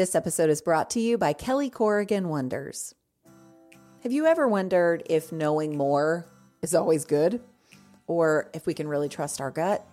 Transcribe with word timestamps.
This 0.00 0.14
episode 0.14 0.48
is 0.48 0.62
brought 0.62 0.88
to 0.92 0.98
you 0.98 1.18
by 1.18 1.34
Kelly 1.34 1.68
Corrigan 1.68 2.30
Wonders. 2.30 2.94
Have 4.02 4.12
you 4.12 4.24
ever 4.24 4.48
wondered 4.48 5.02
if 5.04 5.30
knowing 5.30 5.76
more 5.76 6.24
is 6.62 6.74
always 6.74 7.04
good? 7.04 7.42
Or 8.06 8.48
if 8.54 8.64
we 8.64 8.72
can 8.72 8.88
really 8.88 9.10
trust 9.10 9.42
our 9.42 9.50
gut? 9.50 9.86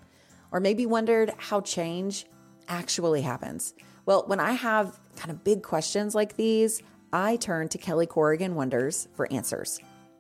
Or 0.54 0.62
maybe 0.62 0.86
wondered 0.86 1.34
how 1.38 1.60
change 1.60 2.26
actually 2.70 3.22
happens? 3.22 3.74
Well, 4.06 4.24
when 4.28 4.40
I 4.40 4.54
have 4.54 4.98
kind 5.18 5.30
of 5.30 5.44
big 5.44 5.62
questions 5.62 6.16
like 6.16 6.38
these, 6.38 6.82
I 7.12 7.36
turn 7.36 7.68
to 7.68 7.78
Kelly 7.78 8.06
Corrigan 8.06 8.56
Wonders 8.56 9.10
for 9.14 9.30
answers. 9.30 9.78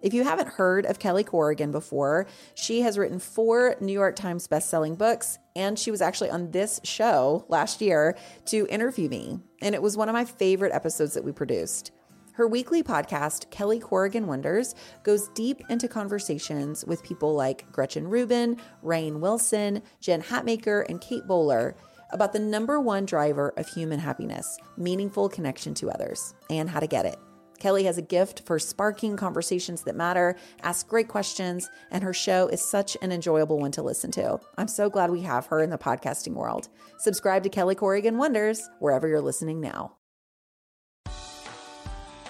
If 0.08 0.14
you 0.14 0.24
haven't 0.24 0.48
heard 0.48 0.86
of 0.86 1.00
Kelly 1.00 1.26
Corrigan 1.26 1.74
before, 1.74 2.28
she 2.56 2.80
has 2.80 2.98
written 2.98 3.20
four 3.20 3.76
New 3.82 3.92
York 3.92 4.16
Times 4.16 4.48
bestselling 4.48 4.98
books, 4.98 5.38
and 5.54 5.78
she 5.78 5.92
was 5.92 6.02
actually 6.02 6.30
on 6.30 6.52
this 6.52 6.80
show 6.86 7.44
last 7.50 7.82
year 7.82 8.18
to 8.46 8.66
interview 8.70 9.10
me. 9.10 9.42
And 9.62 9.76
it 9.76 9.82
was 9.82 9.98
one 9.98 10.08
of 10.08 10.14
my 10.14 10.24
favorite 10.24 10.72
episodes 10.72 11.14
that 11.14 11.26
we 11.26 11.34
produced. 11.34 11.92
Her 12.36 12.48
weekly 12.48 12.84
podcast, 12.84 13.52
Kelly 13.52 13.82
Corrigan 13.82 14.28
Wonders, 14.28 14.76
goes 15.04 15.28
deep 15.36 15.62
into 15.70 15.90
conversations 15.90 16.86
with 16.86 17.04
people 17.04 17.36
like 17.36 17.70
Gretchen 17.74 18.08
Rubin, 18.08 18.62
Rainn 18.82 19.20
Wilson, 19.20 19.82
Jen 20.00 20.22
Hatmaker, 20.22 20.88
and 20.88 21.02
Kate 21.02 21.28
Bowler 21.28 21.76
about 22.12 22.32
the 22.32 22.40
number 22.40 22.80
one 22.80 23.06
driver 23.06 23.54
of 23.58 23.68
human 23.68 24.00
happiness 24.00 24.58
meaningful 24.78 25.28
connection 25.28 25.74
to 25.74 25.92
others, 25.92 26.34
and 26.50 26.70
how 26.70 26.80
to 26.80 26.88
get 26.88 27.06
it. 27.06 27.20
Kelly 27.60 27.84
has 27.86 27.98
a 27.98 28.02
gift 28.02 28.44
for 28.46 28.60
sparking 28.60 29.18
conversations 29.18 29.82
that 29.84 29.96
matter, 29.96 30.36
asks 30.62 30.88
great 30.88 31.08
questions, 31.08 31.70
and 31.92 32.04
her 32.04 32.14
show 32.14 32.48
is 32.48 32.70
such 32.70 32.96
an 33.02 33.12
enjoyable 33.12 33.60
one 33.60 33.72
to 33.72 33.82
listen 33.82 34.12
to. 34.12 34.40
I'm 34.58 34.68
so 34.68 34.90
glad 34.90 35.12
we 35.12 35.22
have 35.22 35.48
her 35.48 35.62
in 35.62 35.70
the 35.70 35.78
podcasting 35.78 36.34
world. 36.34 36.70
Subscribe 37.00 37.44
to 37.44 37.50
Kelly 37.50 37.76
Corrigan 37.76 38.18
Wonders 38.18 38.62
wherever 38.80 39.08
you're 39.08 39.22
listening 39.22 39.60
now. 39.60 39.94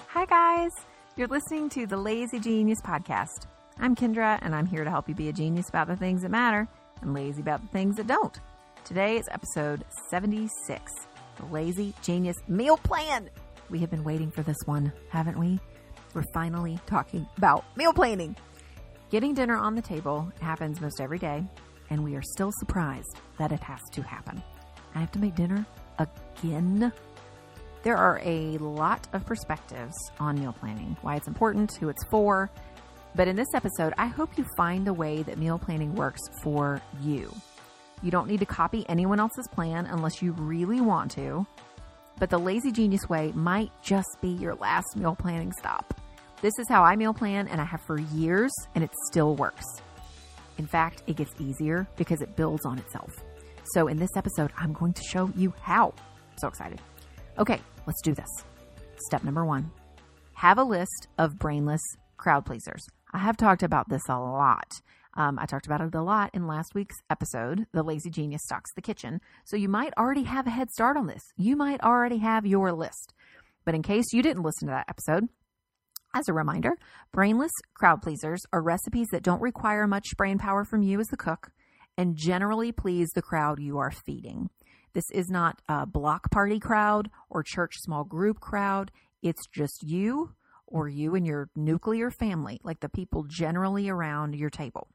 Hi, 0.08 0.24
guys. 0.24 0.72
You're 1.16 1.28
listening 1.28 1.68
to 1.70 1.86
the 1.86 1.96
Lazy 1.96 2.40
Genius 2.40 2.80
podcast. 2.80 3.46
I'm 3.78 3.94
Kendra, 3.94 4.38
and 4.42 4.54
I'm 4.54 4.66
here 4.66 4.84
to 4.84 4.90
help 4.90 5.08
you 5.08 5.14
be 5.14 5.28
a 5.28 5.32
genius 5.32 5.68
about 5.68 5.86
the 5.86 5.96
things 5.96 6.22
that 6.22 6.30
matter 6.30 6.66
and 7.02 7.14
lazy 7.14 7.40
about 7.40 7.60
the 7.60 7.68
things 7.68 7.96
that 7.96 8.06
don't. 8.06 8.38
Today 8.84 9.18
is 9.18 9.28
episode 9.30 9.84
76 10.10 10.92
The 11.36 11.46
Lazy 11.46 11.94
Genius 12.02 12.38
Meal 12.48 12.76
Plan. 12.78 13.28
We 13.70 13.78
have 13.80 13.90
been 13.90 14.04
waiting 14.04 14.30
for 14.30 14.42
this 14.42 14.56
one, 14.64 14.92
haven't 15.10 15.38
we? 15.38 15.58
We're 16.14 16.24
finally 16.32 16.78
talking 16.86 17.26
about 17.36 17.64
meal 17.76 17.92
planning. 17.92 18.34
Getting 19.10 19.34
dinner 19.34 19.56
on 19.56 19.74
the 19.74 19.82
table 19.82 20.32
happens 20.40 20.80
most 20.80 21.00
every 21.00 21.18
day, 21.18 21.44
and 21.90 22.02
we 22.02 22.16
are 22.16 22.22
still 22.22 22.50
surprised 22.60 23.16
that 23.38 23.52
it 23.52 23.60
has 23.60 23.80
to 23.92 24.02
happen. 24.02 24.42
I 24.94 25.00
have 25.00 25.12
to 25.12 25.18
make 25.18 25.34
dinner 25.34 25.66
again. 25.98 26.92
There 27.82 27.96
are 27.96 28.20
a 28.24 28.56
lot 28.58 29.06
of 29.12 29.26
perspectives 29.26 29.94
on 30.18 30.40
meal 30.40 30.54
planning, 30.58 30.96
why 31.02 31.16
it's 31.16 31.28
important, 31.28 31.74
who 31.76 31.90
it's 31.90 32.04
for. 32.10 32.50
But 33.14 33.28
in 33.28 33.36
this 33.36 33.54
episode, 33.54 33.92
I 33.98 34.06
hope 34.06 34.36
you 34.38 34.46
find 34.56 34.86
the 34.86 34.94
way 34.94 35.22
that 35.24 35.38
meal 35.38 35.58
planning 35.58 35.94
works 35.94 36.22
for 36.42 36.80
you. 37.02 37.34
You 38.02 38.10
don't 38.10 38.28
need 38.28 38.40
to 38.40 38.46
copy 38.46 38.86
anyone 38.88 39.20
else's 39.20 39.48
plan 39.48 39.86
unless 39.86 40.22
you 40.22 40.32
really 40.32 40.80
want 40.80 41.10
to 41.12 41.46
but 42.18 42.30
the 42.30 42.38
Lazy 42.38 42.72
Genius 42.72 43.08
Way 43.08 43.32
might 43.34 43.70
just 43.82 44.18
be 44.20 44.28
your 44.28 44.54
last 44.56 44.96
meal 44.96 45.14
planning 45.14 45.52
stop. 45.58 45.94
This 46.40 46.54
is 46.58 46.68
how 46.68 46.82
I 46.82 46.96
meal 46.96 47.14
plan, 47.14 47.48
and 47.48 47.60
I 47.60 47.64
have 47.64 47.80
for 47.82 47.98
years, 47.98 48.52
and 48.74 48.84
it 48.84 48.90
still 49.08 49.34
works. 49.34 49.64
In 50.58 50.66
fact, 50.66 51.02
it 51.06 51.16
gets 51.16 51.32
easier 51.40 51.86
because 51.96 52.20
it 52.20 52.36
builds 52.36 52.64
on 52.64 52.78
itself. 52.78 53.12
So, 53.72 53.88
in 53.88 53.96
this 53.96 54.16
episode, 54.16 54.50
I'm 54.56 54.72
going 54.72 54.92
to 54.92 55.02
show 55.02 55.30
you 55.36 55.52
how. 55.60 55.94
So 56.38 56.48
excited. 56.48 56.80
Okay, 57.38 57.60
let's 57.86 58.02
do 58.02 58.14
this. 58.14 58.28
Step 59.06 59.24
number 59.24 59.44
one 59.44 59.70
have 60.34 60.58
a 60.58 60.62
list 60.62 61.08
of 61.18 61.36
brainless 61.36 61.80
crowd 62.16 62.46
pleasers. 62.46 62.86
I 63.12 63.18
have 63.18 63.36
talked 63.36 63.64
about 63.64 63.88
this 63.88 64.08
a 64.08 64.18
lot. 64.18 64.80
Um, 65.16 65.38
I 65.38 65.46
talked 65.46 65.66
about 65.66 65.80
it 65.80 65.94
a 65.94 66.02
lot 66.02 66.30
in 66.34 66.46
last 66.46 66.74
week's 66.74 66.96
episode. 67.10 67.66
The 67.72 67.82
Lazy 67.82 68.10
Genius 68.10 68.42
Stocks 68.44 68.72
the 68.74 68.82
Kitchen. 68.82 69.20
So 69.44 69.56
you 69.56 69.68
might 69.68 69.92
already 69.98 70.24
have 70.24 70.46
a 70.46 70.50
head 70.50 70.70
start 70.70 70.96
on 70.96 71.06
this. 71.06 71.22
You 71.36 71.56
might 71.56 71.80
already 71.80 72.18
have 72.18 72.46
your 72.46 72.72
list. 72.72 73.14
But 73.64 73.74
in 73.74 73.82
case 73.82 74.12
you 74.12 74.22
didn't 74.22 74.44
listen 74.44 74.68
to 74.68 74.72
that 74.72 74.88
episode, 74.88 75.28
as 76.14 76.28
a 76.28 76.32
reminder, 76.32 76.72
brainless 77.12 77.52
crowd 77.74 78.00
pleasers 78.02 78.40
are 78.52 78.62
recipes 78.62 79.08
that 79.12 79.22
don't 79.22 79.42
require 79.42 79.86
much 79.86 80.16
brain 80.16 80.38
power 80.38 80.64
from 80.64 80.82
you 80.82 81.00
as 81.00 81.08
the 81.08 81.16
cook 81.16 81.50
and 81.98 82.16
generally 82.16 82.70
please 82.72 83.10
the 83.14 83.20
crowd 83.20 83.60
you 83.60 83.76
are 83.76 83.90
feeding. 83.90 84.48
This 84.94 85.10
is 85.12 85.28
not 85.28 85.60
a 85.68 85.84
block 85.84 86.30
party 86.30 86.60
crowd 86.60 87.10
or 87.28 87.42
church 87.42 87.74
small 87.78 88.04
group 88.04 88.40
crowd. 88.40 88.90
It's 89.22 89.46
just 89.52 89.82
you 89.82 90.30
or 90.66 90.88
you 90.88 91.14
and 91.14 91.26
your 91.26 91.50
nuclear 91.56 92.10
family, 92.10 92.60
like 92.62 92.80
the 92.80 92.88
people 92.88 93.24
generally 93.28 93.88
around 93.88 94.34
your 94.34 94.48
table. 94.48 94.88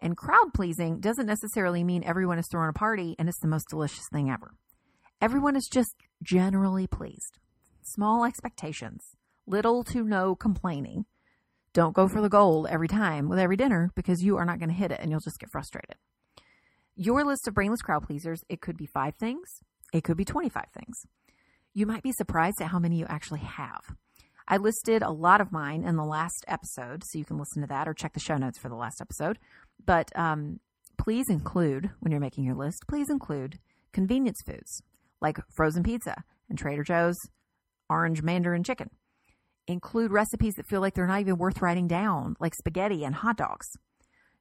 And 0.00 0.16
crowd 0.16 0.52
pleasing 0.54 1.00
doesn't 1.00 1.26
necessarily 1.26 1.82
mean 1.82 2.04
everyone 2.04 2.38
is 2.38 2.46
throwing 2.48 2.68
a 2.68 2.72
party 2.72 3.16
and 3.18 3.28
it's 3.28 3.40
the 3.40 3.48
most 3.48 3.68
delicious 3.68 4.08
thing 4.12 4.30
ever. 4.30 4.54
Everyone 5.20 5.56
is 5.56 5.66
just 5.66 5.96
generally 6.22 6.86
pleased. 6.86 7.38
Small 7.82 8.24
expectations, 8.24 9.16
little 9.46 9.82
to 9.84 10.04
no 10.04 10.36
complaining. 10.36 11.06
Don't 11.72 11.94
go 11.94 12.06
for 12.06 12.20
the 12.20 12.28
gold 12.28 12.66
every 12.70 12.88
time 12.88 13.28
with 13.28 13.38
every 13.38 13.56
dinner 13.56 13.90
because 13.96 14.22
you 14.22 14.36
are 14.36 14.44
not 14.44 14.58
going 14.58 14.68
to 14.68 14.74
hit 14.74 14.92
it 14.92 15.00
and 15.00 15.10
you'll 15.10 15.20
just 15.20 15.40
get 15.40 15.50
frustrated. 15.50 15.96
Your 16.94 17.24
list 17.24 17.48
of 17.48 17.54
brainless 17.54 17.82
crowd 17.82 18.04
pleasers, 18.04 18.42
it 18.48 18.60
could 18.60 18.76
be 18.76 18.86
five 18.86 19.14
things, 19.16 19.60
it 19.92 20.04
could 20.04 20.16
be 20.16 20.24
25 20.24 20.64
things. 20.72 21.06
You 21.74 21.86
might 21.86 22.02
be 22.02 22.12
surprised 22.12 22.60
at 22.60 22.68
how 22.68 22.78
many 22.78 22.98
you 22.98 23.06
actually 23.08 23.40
have. 23.40 23.96
I 24.48 24.56
listed 24.56 25.02
a 25.02 25.10
lot 25.10 25.42
of 25.42 25.52
mine 25.52 25.84
in 25.84 25.96
the 25.96 26.04
last 26.04 26.44
episode, 26.48 27.04
so 27.04 27.18
you 27.18 27.24
can 27.26 27.38
listen 27.38 27.60
to 27.60 27.68
that 27.68 27.86
or 27.86 27.92
check 27.92 28.14
the 28.14 28.20
show 28.20 28.36
notes 28.36 28.58
for 28.58 28.70
the 28.70 28.74
last 28.74 29.00
episode. 29.00 29.38
But 29.84 30.10
um, 30.16 30.60
please 30.96 31.26
include, 31.28 31.90
when 32.00 32.10
you're 32.10 32.20
making 32.20 32.44
your 32.44 32.54
list, 32.54 32.84
please 32.88 33.10
include 33.10 33.58
convenience 33.92 34.40
foods 34.46 34.82
like 35.20 35.38
frozen 35.54 35.82
pizza 35.82 36.24
and 36.48 36.58
Trader 36.58 36.82
Joe's 36.82 37.18
orange 37.90 38.22
mandarin 38.22 38.64
chicken. 38.64 38.88
Include 39.66 40.12
recipes 40.12 40.54
that 40.54 40.66
feel 40.66 40.80
like 40.80 40.94
they're 40.94 41.06
not 41.06 41.20
even 41.20 41.36
worth 41.36 41.60
writing 41.60 41.86
down, 41.86 42.34
like 42.40 42.54
spaghetti 42.54 43.04
and 43.04 43.16
hot 43.16 43.36
dogs. 43.36 43.66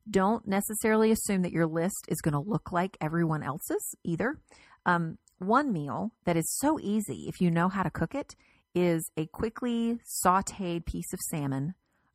Don't 0.09 0.47
necessarily 0.47 1.11
assume 1.11 1.41
that 1.41 1.51
your 1.51 1.67
list 1.67 2.05
is 2.07 2.21
going 2.21 2.33
to 2.33 2.39
look 2.39 2.71
like 2.71 2.97
everyone 3.01 3.43
else's 3.43 3.93
either. 4.05 4.39
Um, 4.85 5.17
one 5.39 5.73
meal 5.73 6.11
that 6.23 6.37
is 6.37 6.57
so 6.59 6.79
easy 6.79 7.25
if 7.27 7.41
you 7.41 7.51
know 7.51 7.67
how 7.67 7.83
to 7.83 7.91
cook 7.91 8.15
it 8.15 8.35
is 8.77 9.09
a 9.17 9.25
quickly 9.25 9.97
sauteed 10.23 10.85
piece 10.85 11.11
of 11.11 11.19
salmon 11.31 11.73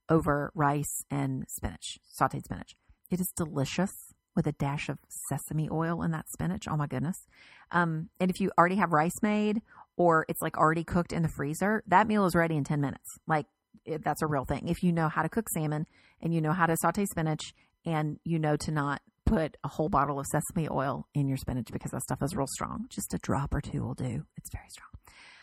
over 0.09 0.53
rice 0.55 1.03
and 1.11 1.45
spinach, 1.49 1.99
sauteed 2.17 2.45
spinach. 2.45 2.77
It 3.11 3.19
is 3.19 3.33
delicious 3.37 3.91
with 4.37 4.47
a 4.47 4.53
dash 4.53 4.89
of 4.89 4.99
sesame 5.29 5.69
oil 5.71 6.03
in 6.03 6.13
that 6.13 6.31
spinach. 6.31 6.69
Oh 6.69 6.77
my 6.77 6.87
goodness. 6.87 7.27
Um, 7.73 8.11
and 8.21 8.31
if 8.31 8.41
you 8.41 8.53
already 8.57 8.77
have 8.77 8.93
rice 8.93 9.21
made 9.23 9.61
or 9.97 10.25
it's 10.29 10.41
like 10.41 10.57
already 10.57 10.85
cooked 10.85 11.13
in 11.13 11.25
the 11.25 11.29
freezer, 11.29 11.83
that 11.89 12.07
meal 12.07 12.27
is 12.27 12.37
ready 12.37 12.57
in 12.57 12.63
10 12.63 12.81
minutes. 12.81 13.19
Like 13.27 13.47
it, 13.85 14.05
that's 14.05 14.23
a 14.23 14.29
real 14.29 14.45
thing. 14.45 14.69
If 14.69 14.85
you 14.85 14.93
know 14.93 15.09
how 15.09 15.23
to 15.23 15.29
cook 15.29 15.49
salmon 15.49 15.87
and 16.21 16.33
you 16.33 16.41
know 16.41 16.53
how 16.53 16.67
to 16.67 16.77
saute 16.81 17.05
spinach 17.07 17.55
and 17.85 18.21
you 18.25 18.39
know 18.39 18.57
to 18.59 18.71
not 18.71 19.03
put 19.27 19.57
a 19.65 19.69
whole 19.69 19.89
bottle 19.89 20.21
of 20.21 20.27
sesame 20.27 20.69
oil 20.71 21.09
in 21.13 21.27
your 21.27 21.39
spinach 21.39 21.69
because 21.73 21.91
that 21.91 22.03
stuff 22.03 22.23
is 22.23 22.37
real 22.37 22.47
strong, 22.47 22.87
just 22.89 23.13
a 23.15 23.19
drop 23.19 23.53
or 23.53 23.61
two 23.61 23.83
will 23.83 23.95
do. 23.95 24.27
It's 24.37 24.51
very 24.51 24.69
strong. 24.69 24.91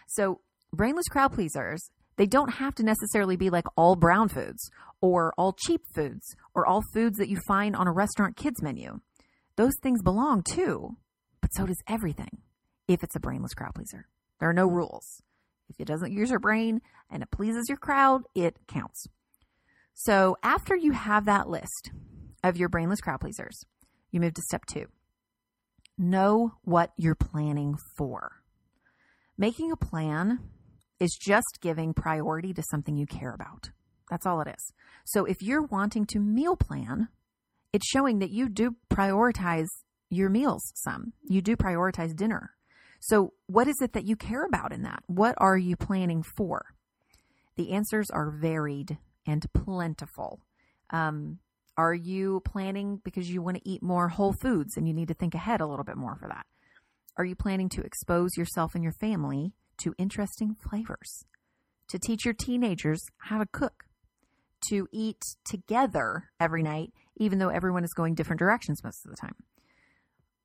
So 0.08 0.40
brainless 0.74 1.08
crowd 1.08 1.34
pleasers, 1.34 1.90
they 2.18 2.26
don't 2.26 2.56
have 2.56 2.76
to 2.76 2.84
necessarily 2.84 3.38
be 3.38 3.50
like 3.50 3.66
all 3.78 3.96
brown 3.96 4.28
foods 4.30 4.70
or 5.02 5.34
all 5.38 5.54
cheap 5.54 5.82
foods 5.96 6.36
or 6.54 6.66
all 6.66 6.84
foods 6.94 7.18
that 7.18 7.30
you 7.30 7.38
find 7.48 7.76
on 7.76 7.88
a 7.88 7.94
restaurant 7.94 8.36
kids 8.36 8.62
menu. 8.62 9.00
Those 9.56 9.74
things 9.82 10.02
belong 10.02 10.44
too, 10.44 10.98
but 11.42 11.54
so 11.54 11.66
does 11.66 11.82
everything 11.88 12.40
if 12.88 13.04
it's 13.04 13.16
a 13.16 13.20
brainless 13.20 13.54
crowd 13.54 13.76
pleaser. 13.76 14.08
There 14.40 14.50
are 14.50 14.54
no 14.54 14.68
rules. 14.68 15.22
If 15.70 15.80
it 15.80 15.86
doesn't 15.86 16.12
use 16.12 16.30
your 16.30 16.40
brain 16.40 16.82
and 17.10 17.24
it 17.24 17.32
pleases 17.32 17.66
your 17.70 17.78
crowd, 17.78 18.24
it 18.36 18.58
counts. 18.68 19.06
So 19.94 20.38
after 20.44 20.76
you 20.76 20.92
have 20.94 21.26
that 21.26 21.50
list 21.50 21.92
of 22.44 22.58
your 22.58 22.70
brainless 22.70 23.02
crowd 23.02 23.22
pleasers, 23.22 23.64
you 24.12 24.20
move 24.20 24.34
to 24.34 24.42
step 24.42 24.66
two. 24.66 24.88
Know 25.98 26.54
what 26.64 26.92
you're 26.98 27.16
planning 27.16 27.76
for. 27.98 28.42
Making 29.38 29.72
a 29.72 29.78
plan 29.78 30.40
is 31.00 31.18
just 31.20 31.60
giving 31.62 31.94
priority 31.94 32.54
to 32.54 32.64
something 32.64 32.98
you 32.98 33.06
care 33.06 33.34
about. 33.34 33.72
That's 34.10 34.26
all 34.26 34.42
it 34.42 34.48
is. 34.48 34.74
So 35.06 35.26
if 35.26 35.42
you're 35.42 35.66
wanting 35.66 36.06
to 36.08 36.20
meal 36.20 36.56
plan, 36.56 37.10
it's 37.72 37.88
showing 37.88 38.20
that 38.20 38.32
you 38.32 38.50
do 38.50 38.76
prioritize 38.92 39.68
your 40.10 40.30
meals 40.30 40.72
some. 40.76 41.14
You 41.28 41.42
do 41.42 41.56
prioritize 41.56 42.16
dinner. 42.16 42.52
So 43.00 43.34
what 43.46 43.68
is 43.68 43.78
it 43.82 43.94
that 43.94 44.06
you 44.06 44.16
care 44.16 44.46
about 44.46 44.74
in 44.74 44.84
that? 44.84 45.04
What 45.08 45.36
are 45.38 45.58
you 45.58 45.76
planning 45.76 46.24
for? 46.24 46.66
The 47.56 47.72
answers 47.72 48.10
are 48.10 48.32
varied 48.32 48.98
and 49.26 49.46
plentiful. 49.54 50.42
Um, 50.90 51.40
are 51.78 51.94
you 51.94 52.42
planning 52.44 53.00
because 53.04 53.30
you 53.30 53.42
want 53.42 53.58
to 53.58 53.70
eat 53.70 53.82
more 53.82 54.10
whole 54.10 54.34
foods 54.34 54.76
and 54.76 54.88
you 54.88 54.94
need 54.94 55.08
to 55.08 55.14
think 55.14 55.34
ahead 55.34 55.62
a 55.62 55.68
little 55.68 55.86
bit 55.86 55.96
more 55.96 56.16
for 56.16 56.28
that? 56.28 56.46
Are 57.18 57.26
you 57.26 57.36
planning 57.36 57.70
to 57.70 57.82
expose 57.82 58.32
yourself 58.38 58.76
and 58.76 58.84
your 58.84 58.94
family 58.94 59.54
to 59.80 59.94
interesting 59.98 60.56
flavors, 60.56 61.26
to 61.90 62.00
teach 62.00 62.26
your 62.26 62.34
teenagers 62.34 63.02
how 63.18 63.40
to 63.40 63.46
cook, 63.52 63.86
to 64.70 64.88
eat 64.92 65.22
together 65.46 66.30
every 66.40 66.64
night, 66.64 66.92
even 67.18 67.40
though 67.40 67.50
everyone 67.50 67.84
is 67.84 67.94
going 67.94 68.16
different 68.16 68.40
directions 68.40 68.84
most 68.84 69.06
of 69.06 69.12
the 69.12 69.18
time. 69.18 69.36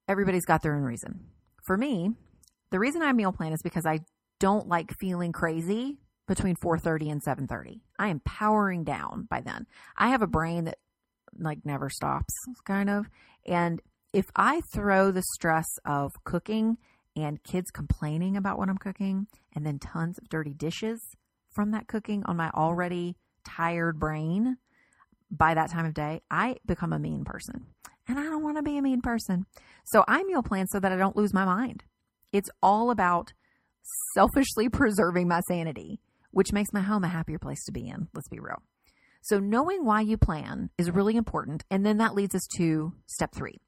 Everybody's 0.08 0.44
got 0.44 0.62
their 0.62 0.76
own 0.76 0.82
reason. 0.82 1.26
For 1.62 1.76
me, 1.76 2.10
the 2.70 2.78
reason 2.78 3.02
I 3.02 3.12
meal 3.12 3.32
plan 3.32 3.52
is 3.52 3.62
because 3.62 3.86
I 3.86 4.00
don't 4.38 4.68
like 4.68 4.92
feeling 4.98 5.32
crazy 5.32 5.98
between 6.26 6.56
4:30 6.56 7.10
and 7.10 7.22
7:30. 7.22 7.80
I 7.98 8.08
am 8.08 8.20
powering 8.20 8.84
down 8.84 9.26
by 9.30 9.40
then. 9.40 9.66
I 9.96 10.08
have 10.08 10.22
a 10.22 10.26
brain 10.26 10.64
that 10.64 10.78
like 11.38 11.64
never 11.64 11.88
stops 11.88 12.34
kind 12.64 12.90
of. 12.90 13.06
And 13.46 13.80
if 14.12 14.26
I 14.36 14.60
throw 14.72 15.10
the 15.10 15.22
stress 15.34 15.66
of 15.84 16.12
cooking 16.24 16.78
and 17.16 17.42
kids 17.42 17.70
complaining 17.70 18.36
about 18.36 18.58
what 18.58 18.68
I'm 18.68 18.78
cooking 18.78 19.26
and 19.54 19.64
then 19.66 19.78
tons 19.78 20.18
of 20.18 20.28
dirty 20.28 20.54
dishes 20.54 21.00
from 21.50 21.70
that 21.70 21.86
cooking 21.86 22.24
on 22.26 22.36
my 22.36 22.50
already 22.50 23.16
tired 23.44 23.98
brain 23.98 24.56
by 25.30 25.54
that 25.54 25.70
time 25.70 25.86
of 25.86 25.94
day, 25.94 26.20
I 26.30 26.56
become 26.66 26.92
a 26.92 26.98
mean 26.98 27.24
person. 27.24 27.66
And 28.06 28.18
I 28.18 28.24
don't 28.24 28.42
want 28.42 28.56
to 28.58 28.62
be 28.62 28.76
a 28.76 28.82
mean 28.82 29.00
person. 29.00 29.46
So 29.84 30.04
I 30.06 30.22
meal 30.24 30.42
plan 30.42 30.66
so 30.68 30.78
that 30.78 30.92
I 30.92 30.96
don't 30.96 31.16
lose 31.16 31.32
my 31.32 31.44
mind. 31.44 31.84
It's 32.32 32.50
all 32.62 32.90
about 32.90 33.32
selfishly 34.14 34.68
preserving 34.72 35.28
my 35.28 35.40
sanity, 35.48 36.00
which 36.30 36.52
makes 36.52 36.72
my 36.72 36.82
home 36.82 37.04
a 37.04 37.08
happier 37.08 37.38
place 37.38 37.64
to 37.64 37.72
be 37.72 37.88
in. 37.88 38.08
Let's 38.14 38.28
be 38.28 38.40
real. 38.40 38.62
So 39.22 39.38
knowing 39.38 39.86
why 39.86 40.02
you 40.02 40.18
plan 40.18 40.68
is 40.76 40.90
really 40.90 41.16
important. 41.16 41.64
And 41.70 41.84
then 41.84 41.96
that 41.98 42.14
leads 42.14 42.34
us 42.34 42.46
to 42.58 42.92
step 43.06 43.34
three. 43.34 43.58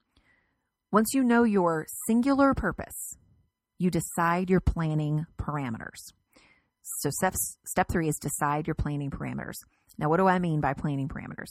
Once 0.92 1.08
you 1.14 1.24
know 1.24 1.44
your 1.44 1.86
singular 2.06 2.52
purpose, 2.54 3.16
you 3.78 3.90
decide 3.90 4.50
your 4.50 4.60
planning 4.60 5.26
parameters. 5.38 6.12
So 6.82 7.10
step, 7.10 7.34
step 7.66 7.88
three 7.90 8.08
is 8.08 8.16
decide 8.16 8.66
your 8.66 8.74
planning 8.74 9.10
parameters. 9.10 9.56
Now, 9.98 10.08
what 10.08 10.18
do 10.18 10.26
I 10.26 10.38
mean 10.38 10.60
by 10.60 10.74
planning 10.74 11.08
parameters? 11.08 11.50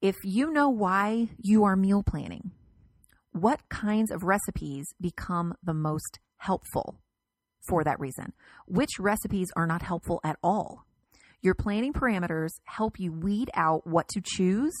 If 0.00 0.16
you 0.24 0.52
know 0.52 0.68
why 0.68 1.28
you 1.38 1.64
are 1.64 1.76
meal 1.76 2.02
planning, 2.02 2.52
what 3.32 3.68
kinds 3.68 4.10
of 4.10 4.22
recipes 4.22 4.86
become 5.00 5.54
the 5.62 5.74
most 5.74 6.18
helpful 6.38 7.00
for 7.68 7.84
that 7.84 8.00
reason? 8.00 8.32
Which 8.66 8.98
recipes 8.98 9.48
are 9.56 9.66
not 9.66 9.82
helpful 9.82 10.20
at 10.24 10.36
all? 10.42 10.84
Your 11.40 11.54
planning 11.54 11.92
parameters 11.92 12.50
help 12.64 12.98
you 12.98 13.12
weed 13.12 13.50
out 13.54 13.86
what 13.86 14.08
to 14.08 14.20
choose 14.20 14.74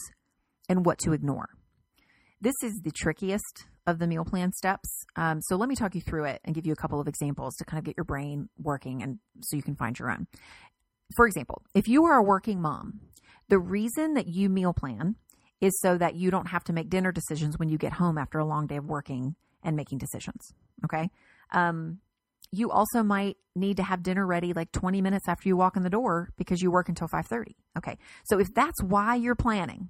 and 0.68 0.84
what 0.84 0.98
to 1.00 1.12
ignore. 1.12 1.48
This 2.40 2.54
is 2.62 2.80
the 2.84 2.92
trickiest 2.92 3.66
of 3.86 3.98
the 3.98 4.06
meal 4.06 4.24
plan 4.24 4.52
steps. 4.52 5.04
Um, 5.16 5.40
so 5.42 5.56
let 5.56 5.68
me 5.68 5.74
talk 5.74 5.94
you 5.94 6.00
through 6.00 6.24
it 6.24 6.40
and 6.44 6.54
give 6.54 6.66
you 6.66 6.72
a 6.72 6.76
couple 6.76 7.00
of 7.00 7.08
examples 7.08 7.56
to 7.56 7.64
kind 7.64 7.78
of 7.78 7.84
get 7.84 7.96
your 7.96 8.04
brain 8.04 8.48
working 8.62 9.02
and 9.02 9.18
so 9.40 9.56
you 9.56 9.62
can 9.62 9.74
find 9.74 9.98
your 9.98 10.10
own. 10.10 10.26
For 11.16 11.26
example, 11.26 11.62
if 11.74 11.88
you 11.88 12.04
are 12.04 12.18
a 12.18 12.22
working 12.22 12.60
mom, 12.60 13.00
the 13.48 13.58
reason 13.58 14.14
that 14.14 14.28
you 14.28 14.48
meal 14.48 14.72
plan 14.72 15.16
is 15.60 15.78
so 15.80 15.98
that 15.98 16.14
you 16.14 16.30
don't 16.30 16.48
have 16.48 16.62
to 16.64 16.72
make 16.72 16.90
dinner 16.90 17.10
decisions 17.10 17.58
when 17.58 17.68
you 17.68 17.78
get 17.78 17.94
home 17.94 18.18
after 18.18 18.38
a 18.38 18.44
long 18.44 18.66
day 18.66 18.76
of 18.76 18.84
working 18.84 19.34
and 19.62 19.74
making 19.74 19.98
decisions. 19.98 20.52
Okay. 20.84 21.10
Um, 21.50 21.98
you 22.52 22.70
also 22.70 23.02
might 23.02 23.36
need 23.56 23.76
to 23.78 23.82
have 23.82 24.02
dinner 24.02 24.26
ready 24.26 24.52
like 24.52 24.70
20 24.72 25.02
minutes 25.02 25.28
after 25.28 25.48
you 25.48 25.56
walk 25.56 25.76
in 25.76 25.82
the 25.82 25.90
door 25.90 26.30
because 26.36 26.62
you 26.62 26.70
work 26.70 26.88
until 26.88 27.08
5:30. 27.08 27.56
Okay. 27.76 27.98
So 28.24 28.38
if 28.38 28.52
that's 28.54 28.82
why 28.82 29.16
you're 29.16 29.34
planning, 29.34 29.88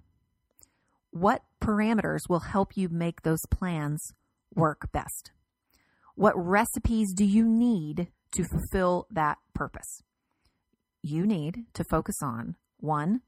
what 1.11 1.43
parameters 1.63 2.29
will 2.29 2.41
help 2.41 2.77
you 2.77 2.89
make 2.89 3.23
those 3.23 3.41
plans 3.51 4.13
work 4.55 4.91
best? 4.93 5.33
What 6.15 6.35
recipes 6.37 7.13
do 7.15 7.25
you 7.25 7.45
need 7.45 8.09
to 8.33 8.45
fulfill 8.45 9.07
that 9.11 9.39
purpose? 9.55 10.03
You 11.03 11.27
need 11.27 11.65
to 11.75 11.85
focus 11.85 12.17
on 12.23 12.57
one, 12.79 13.21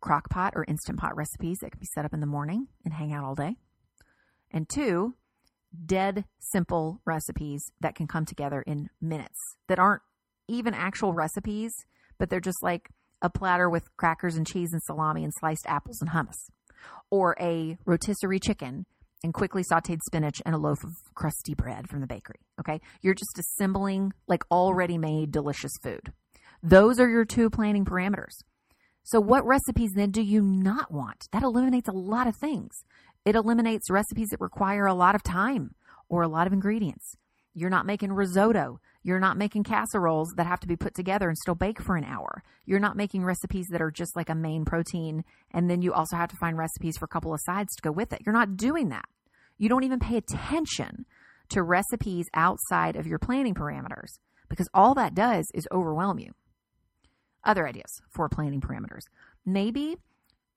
crock 0.00 0.30
pot 0.30 0.52
or 0.54 0.64
instant 0.68 0.98
pot 0.98 1.16
recipes 1.16 1.58
that 1.60 1.72
can 1.72 1.80
be 1.80 1.88
set 1.94 2.04
up 2.04 2.14
in 2.14 2.20
the 2.20 2.26
morning 2.26 2.68
and 2.84 2.94
hang 2.94 3.12
out 3.12 3.24
all 3.24 3.34
day. 3.34 3.56
And 4.50 4.68
two, 4.68 5.14
dead 5.84 6.24
simple 6.38 7.00
recipes 7.04 7.72
that 7.80 7.94
can 7.94 8.06
come 8.06 8.24
together 8.24 8.62
in 8.62 8.90
minutes 9.00 9.38
that 9.68 9.78
aren't 9.78 10.02
even 10.46 10.74
actual 10.74 11.12
recipes, 11.12 11.72
but 12.18 12.30
they're 12.30 12.40
just 12.40 12.62
like 12.62 12.90
a 13.22 13.30
platter 13.30 13.68
with 13.68 13.88
crackers 13.96 14.36
and 14.36 14.46
cheese 14.46 14.72
and 14.72 14.82
salami 14.82 15.24
and 15.24 15.32
sliced 15.40 15.66
apples 15.66 16.00
and 16.00 16.10
hummus, 16.10 16.50
or 17.10 17.36
a 17.40 17.76
rotisserie 17.84 18.40
chicken 18.40 18.86
and 19.22 19.32
quickly 19.32 19.62
sauteed 19.62 20.00
spinach 20.06 20.42
and 20.44 20.54
a 20.54 20.58
loaf 20.58 20.84
of 20.84 20.90
crusty 21.14 21.54
bread 21.54 21.88
from 21.88 22.00
the 22.00 22.06
bakery. 22.06 22.40
Okay. 22.60 22.80
You're 23.00 23.14
just 23.14 23.38
assembling 23.38 24.12
like 24.28 24.42
already 24.50 24.98
made 24.98 25.32
delicious 25.32 25.72
food. 25.82 26.12
Those 26.62 27.00
are 27.00 27.08
your 27.08 27.24
two 27.24 27.50
planning 27.50 27.84
parameters. 27.84 28.42
So, 29.02 29.20
what 29.20 29.44
recipes 29.46 29.92
then 29.94 30.10
do 30.10 30.22
you 30.22 30.42
not 30.42 30.90
want? 30.90 31.28
That 31.30 31.42
eliminates 31.42 31.88
a 31.88 31.92
lot 31.92 32.26
of 32.26 32.36
things. 32.36 32.84
It 33.24 33.34
eliminates 33.34 33.90
recipes 33.90 34.28
that 34.28 34.40
require 34.40 34.86
a 34.86 34.94
lot 34.94 35.14
of 35.14 35.22
time 35.22 35.74
or 36.08 36.22
a 36.22 36.28
lot 36.28 36.46
of 36.46 36.52
ingredients. 36.52 37.14
You're 37.52 37.70
not 37.70 37.86
making 37.86 38.12
risotto. 38.12 38.80
You're 39.04 39.20
not 39.20 39.36
making 39.36 39.64
casseroles 39.64 40.32
that 40.36 40.46
have 40.46 40.60
to 40.60 40.66
be 40.66 40.76
put 40.76 40.94
together 40.94 41.28
and 41.28 41.36
still 41.36 41.54
bake 41.54 41.80
for 41.80 41.94
an 41.94 42.04
hour. 42.04 42.42
You're 42.64 42.80
not 42.80 42.96
making 42.96 43.22
recipes 43.22 43.66
that 43.70 43.82
are 43.82 43.90
just 43.90 44.16
like 44.16 44.30
a 44.30 44.34
main 44.34 44.64
protein 44.64 45.24
and 45.52 45.70
then 45.70 45.82
you 45.82 45.92
also 45.92 46.16
have 46.16 46.30
to 46.30 46.36
find 46.36 46.56
recipes 46.56 46.96
for 46.96 47.04
a 47.04 47.08
couple 47.08 47.34
of 47.34 47.40
sides 47.42 47.76
to 47.76 47.82
go 47.82 47.92
with 47.92 48.14
it. 48.14 48.22
You're 48.24 48.32
not 48.32 48.56
doing 48.56 48.88
that. 48.88 49.04
You 49.58 49.68
don't 49.68 49.84
even 49.84 50.00
pay 50.00 50.16
attention 50.16 51.04
to 51.50 51.62
recipes 51.62 52.26
outside 52.34 52.96
of 52.96 53.06
your 53.06 53.18
planning 53.18 53.54
parameters 53.54 54.18
because 54.48 54.68
all 54.72 54.94
that 54.94 55.14
does 55.14 55.46
is 55.54 55.68
overwhelm 55.70 56.18
you. 56.18 56.32
Other 57.44 57.68
ideas 57.68 58.00
for 58.08 58.28
planning 58.30 58.62
parameters. 58.62 59.02
Maybe 59.44 59.96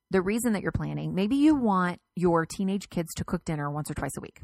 the 0.09 0.21
reason 0.21 0.53
that 0.53 0.61
you're 0.61 0.71
planning, 0.71 1.13
maybe 1.13 1.35
you 1.35 1.53
want 1.53 1.99
your 2.15 2.45
teenage 2.45 2.89
kids 2.89 3.13
to 3.15 3.25
cook 3.25 3.43
dinner 3.43 3.69
once 3.69 3.91
or 3.91 3.93
twice 3.93 4.15
a 4.17 4.21
week. 4.21 4.39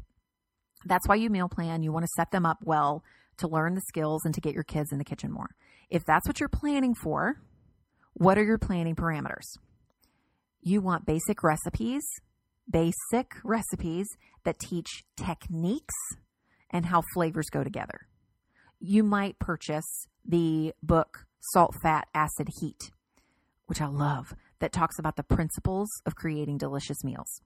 That's 0.84 1.08
why 1.08 1.14
you 1.14 1.30
meal 1.30 1.48
plan. 1.48 1.82
You 1.82 1.90
want 1.90 2.04
to 2.04 2.12
set 2.14 2.30
them 2.30 2.44
up 2.44 2.58
well 2.62 3.02
to 3.38 3.48
learn 3.48 3.74
the 3.74 3.80
skills 3.82 4.24
and 4.24 4.34
to 4.34 4.40
get 4.40 4.54
your 4.54 4.64
kids 4.64 4.92
in 4.92 4.98
the 4.98 5.04
kitchen 5.04 5.30
more. 5.32 5.50
If 5.90 6.04
that's 6.04 6.26
what 6.26 6.40
you're 6.40 6.48
planning 6.48 6.94
for, 6.94 7.40
what 8.14 8.38
are 8.38 8.44
your 8.44 8.58
planning 8.58 8.94
parameters? 8.94 9.58
You 10.60 10.80
want 10.80 11.06
basic 11.06 11.42
recipes, 11.42 12.02
basic 12.70 13.32
recipes 13.42 14.06
that 14.44 14.58
teach 14.58 15.04
techniques 15.16 15.94
and 16.70 16.86
how 16.86 17.02
flavors 17.12 17.46
go 17.50 17.62
together. 17.62 18.08
You 18.80 19.02
might 19.02 19.38
purchase 19.38 20.06
the 20.24 20.72
book 20.82 21.26
Salt, 21.52 21.74
Fat, 21.82 22.06
Acid, 22.14 22.48
Heat, 22.60 22.90
which 23.66 23.80
I 23.80 23.86
love 23.86 24.34
that 24.60 24.72
talks 24.72 24.98
about 24.98 25.16
the 25.16 25.22
principles 25.22 25.88
of 26.06 26.14
creating 26.14 26.58
delicious 26.58 27.04
meals. 27.04 27.42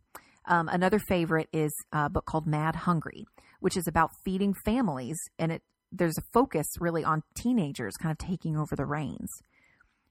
Um, 0.46 0.68
another 0.68 0.98
favorite 0.98 1.48
is 1.52 1.72
a 1.92 2.08
book 2.08 2.24
called 2.24 2.46
Mad 2.46 2.74
Hungry, 2.74 3.24
which 3.60 3.76
is 3.76 3.86
about 3.86 4.10
feeding 4.24 4.54
families, 4.64 5.18
and 5.38 5.52
it 5.52 5.62
there's 5.92 6.18
a 6.18 6.32
focus 6.32 6.66
really 6.80 7.04
on 7.04 7.22
teenagers 7.34 7.94
kind 7.96 8.12
of 8.12 8.18
taking 8.18 8.56
over 8.56 8.76
the 8.76 8.86
reins. 8.86 9.30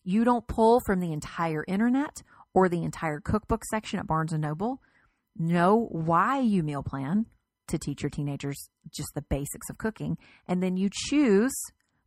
You 0.04 0.24
don't 0.24 0.48
pull 0.48 0.80
from 0.86 1.00
the 1.00 1.12
entire 1.12 1.64
internet 1.68 2.24
or 2.54 2.70
the 2.70 2.84
entire 2.84 3.20
cookbook 3.20 3.64
section 3.70 4.00
at 4.00 4.08
Barnes 4.08 4.34
and 4.34 4.42
Noble. 4.42 4.82
Know 5.38 5.88
why 5.92 6.40
you 6.40 6.64
meal 6.64 6.84
plan 6.84 7.28
to 7.68 7.78
teach 7.78 8.02
your 8.02 8.10
teenagers 8.10 8.70
just 8.90 9.10
the 9.14 9.22
basics 9.22 9.70
of 9.70 9.78
cooking, 9.78 10.18
and 10.48 10.64
then 10.64 10.78
you 10.78 10.90
choose 10.92 11.54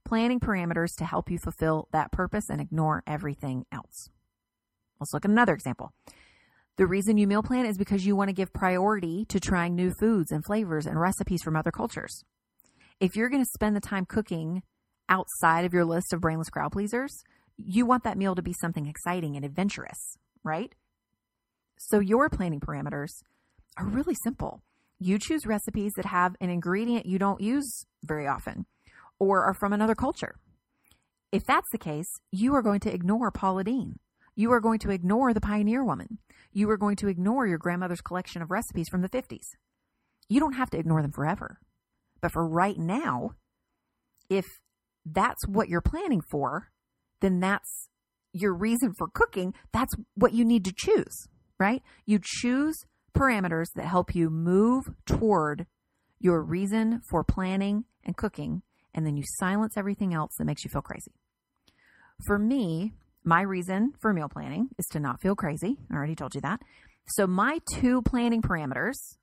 planning 0.05 0.41
parameters 0.41 0.97
to 0.99 1.05
help 1.05 1.31
you 1.31 1.39
fulfill 1.39 1.89
that 1.93 2.11
purpose 2.11 2.49
and 2.49 2.61
ignore 2.61 3.03
everything 3.07 3.67
else. 3.71 4.09
Let's 4.99 5.12
look 5.12 5.25
at 5.25 5.31
another 5.31 5.55
example. 5.55 5.93
The 6.77 6.87
reason 6.87 7.19
you 7.19 7.27
meal 7.27 7.43
plan 7.43 7.67
is 7.67 7.77
because 7.77 8.07
you 8.07 8.17
want 8.17 8.29
to 8.29 8.35
give 8.35 8.53
priority 8.53 9.27
to 9.27 9.39
trying 9.39 9.75
new 9.75 9.93
foods 10.00 10.33
and 10.33 10.45
flavors 10.45 10.87
and 10.87 10.99
recipes 10.99 11.43
from 11.43 11.57
other 11.57 11.71
cultures. 11.71 12.25
If 13.00 13.16
you're 13.16 13.28
going 13.28 13.42
to 13.42 13.50
spend 13.54 13.75
the 13.75 13.80
time 13.80 14.07
cooking 14.07 14.62
outside 15.09 15.64
of 15.64 15.73
your 15.73 15.85
list 15.85 16.12
of 16.12 16.21
brainless 16.21 16.50
crowd 16.50 16.73
pleasers, 16.73 17.12
you 17.57 17.87
want 17.87 18.04
that 18.04 18.19
meal 18.19 18.35
to 18.35 18.42
be 18.42 18.52
something 18.52 18.87
exciting 18.87 19.37
and 19.37 19.45
adventurous, 19.45 20.16
right? 20.45 20.75
So 21.78 21.99
your 21.99 22.28
planning 22.28 22.61
parameters 22.61 23.11
are 23.76 23.87
really 23.87 24.14
simple. 24.23 24.62
You 24.99 25.19
choose 25.19 25.47
recipes 25.47 25.92
that 25.97 26.07
have 26.07 26.37
an 26.40 26.50
ingredient 26.50 27.07
you 27.07 27.19
don't 27.19 27.40
use 27.40 27.87
very 28.04 28.26
often 28.26 28.66
or 29.19 29.45
are 29.45 29.54
from 29.54 29.73
another 29.73 29.95
culture. 29.95 30.37
If 31.33 31.45
that's 31.45 31.71
the 31.73 31.78
case, 31.78 32.21
you 32.30 32.54
are 32.54 32.62
going 32.62 32.80
to 32.80 32.92
ignore 32.92 33.30
Paula 33.30 33.64
Deen 33.64 33.99
you 34.40 34.52
are 34.52 34.61
going 34.61 34.78
to 34.78 34.90
ignore 34.90 35.35
the 35.35 35.40
pioneer 35.40 35.85
woman. 35.85 36.16
You 36.50 36.71
are 36.71 36.78
going 36.78 36.97
to 36.97 37.09
ignore 37.09 37.47
your 37.47 37.59
grandmother's 37.59 38.00
collection 38.00 38.40
of 38.40 38.50
recipes 38.50 38.88
from 38.88 39.02
the 39.02 39.09
50s. 39.11 39.49
You 40.30 40.40
don't 40.40 40.54
have 40.54 40.71
to 40.71 40.78
ignore 40.78 41.02
them 41.02 41.12
forever. 41.12 41.59
But 42.21 42.33
for 42.33 42.47
right 42.47 42.79
now, 42.79 43.31
if 44.29 44.47
that's 45.05 45.47
what 45.47 45.69
you're 45.69 45.81
planning 45.81 46.21
for, 46.31 46.69
then 47.21 47.41
that's 47.41 47.89
your 48.33 48.55
reason 48.55 48.93
for 48.97 49.09
cooking. 49.09 49.55
That's 49.73 49.93
what 50.15 50.33
you 50.33 50.45
need 50.45 50.65
to 50.65 50.75
choose, 50.77 51.27
right? 51.59 51.83
You 52.07 52.21
choose 52.23 52.77
parameters 53.17 53.67
that 53.75 53.87
help 53.87 54.15
you 54.15 54.31
move 54.31 54.85
toward 55.05 55.67
your 56.21 56.43
reason 56.43 57.00
for 57.11 57.25
planning 57.25 57.85
and 58.05 58.17
cooking, 58.17 58.62
and 58.95 59.07
then 59.07 59.17
you 59.17 59.25
silence 59.39 59.75
everything 59.77 60.15
else 60.15 60.33
that 60.39 60.45
makes 60.45 60.65
you 60.65 60.71
feel 60.71 60.83
crazy. 60.83 61.12
For 62.27 62.39
me, 62.39 62.93
my 63.25 63.43
reason 63.43 63.93
for 63.99 64.12
meal 64.12 64.29
planning 64.29 64.69
is 64.79 64.87
to 64.93 65.00
not 65.00 65.21
feel 65.21 65.35
crazy. 65.35 65.77
I 65.91 65.95
already 65.95 66.15
told 66.15 66.35
you 66.35 66.41
that. 66.43 66.61
So, 67.07 67.27
my 67.27 67.59
two 67.73 68.03
planning 68.03 68.43
parameters 68.43 69.17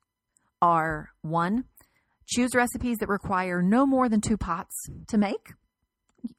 are 0.60 1.10
one, 1.22 1.64
choose 2.28 2.50
recipes 2.54 2.98
that 2.98 3.08
require 3.08 3.62
no 3.62 3.86
more 3.86 4.08
than 4.08 4.20
two 4.20 4.36
pots 4.36 4.74
to 5.08 5.18
make. 5.18 5.54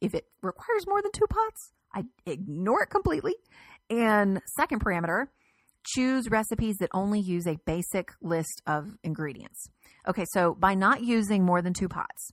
If 0.02 0.14
it 0.14 0.26
requires 0.42 0.86
more 0.88 1.02
than 1.02 1.12
two 1.12 1.28
pots, 1.28 1.74
I 1.94 2.04
ignore 2.26 2.84
it 2.84 2.90
completely. 2.90 3.36
And 3.90 4.42
second 4.58 4.84
parameter, 4.84 5.28
choose 5.84 6.30
recipes 6.30 6.78
that 6.80 6.90
only 6.94 7.20
use 7.20 7.48
a 7.48 7.58
basic 7.66 8.12
list 8.22 8.62
of 8.68 8.98
ingredients. 9.04 9.68
Okay, 10.08 10.26
so 10.34 10.54
by 10.54 10.76
not 10.76 11.04
using 11.04 11.44
more 11.44 11.62
than 11.62 11.74
two 11.74 11.88
pots, 11.88 12.32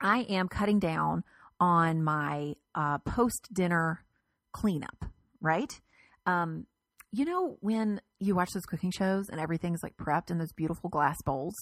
I 0.00 0.20
am 0.22 0.48
cutting 0.48 0.78
down 0.78 1.24
on 1.60 2.02
my 2.02 2.54
uh, 2.74 2.98
post 2.98 3.48
dinner 3.52 4.04
cleanup, 4.52 5.04
right? 5.40 5.80
Um, 6.26 6.66
you 7.12 7.24
know, 7.24 7.58
when 7.60 8.00
you 8.18 8.34
watch 8.34 8.50
those 8.54 8.64
cooking 8.64 8.90
shows 8.90 9.28
and 9.28 9.38
everything's 9.38 9.82
like 9.82 9.96
prepped 9.96 10.30
in 10.30 10.38
those 10.38 10.52
beautiful 10.52 10.88
glass 10.88 11.20
bowls, 11.24 11.54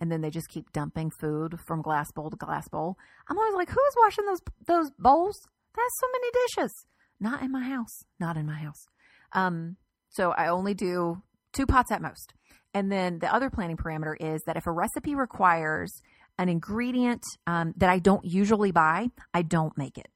and 0.00 0.10
then 0.10 0.20
they 0.20 0.30
just 0.30 0.48
keep 0.48 0.72
dumping 0.72 1.10
food 1.10 1.58
from 1.66 1.82
glass 1.82 2.10
bowl 2.12 2.30
to 2.30 2.36
glass 2.36 2.68
bowl. 2.68 2.96
I'm 3.28 3.38
always 3.38 3.54
like, 3.54 3.68
who's 3.68 3.94
washing 3.96 4.26
those 4.26 4.40
those 4.66 4.90
bowls? 4.98 5.36
That's 5.74 6.00
so 6.00 6.06
many 6.12 6.30
dishes. 6.46 6.72
Not 7.20 7.42
in 7.42 7.50
my 7.50 7.64
house. 7.64 8.04
Not 8.20 8.36
in 8.36 8.46
my 8.46 8.58
house. 8.58 8.86
Um, 9.32 9.76
so 10.08 10.30
I 10.30 10.48
only 10.48 10.74
do 10.74 11.22
two 11.52 11.66
pots 11.66 11.90
at 11.92 12.02
most. 12.02 12.32
And 12.74 12.92
then 12.92 13.18
the 13.18 13.32
other 13.32 13.50
planning 13.50 13.76
parameter 13.76 14.14
is 14.18 14.42
that 14.46 14.56
if 14.56 14.66
a 14.66 14.72
recipe 14.72 15.14
requires 15.14 15.90
an 16.38 16.48
ingredient 16.48 17.22
um, 17.46 17.74
that 17.76 17.90
I 17.90 17.98
don't 17.98 18.24
usually 18.24 18.70
buy, 18.70 19.08
I 19.34 19.42
don't 19.42 19.76
make 19.76 19.98
it. 19.98 20.08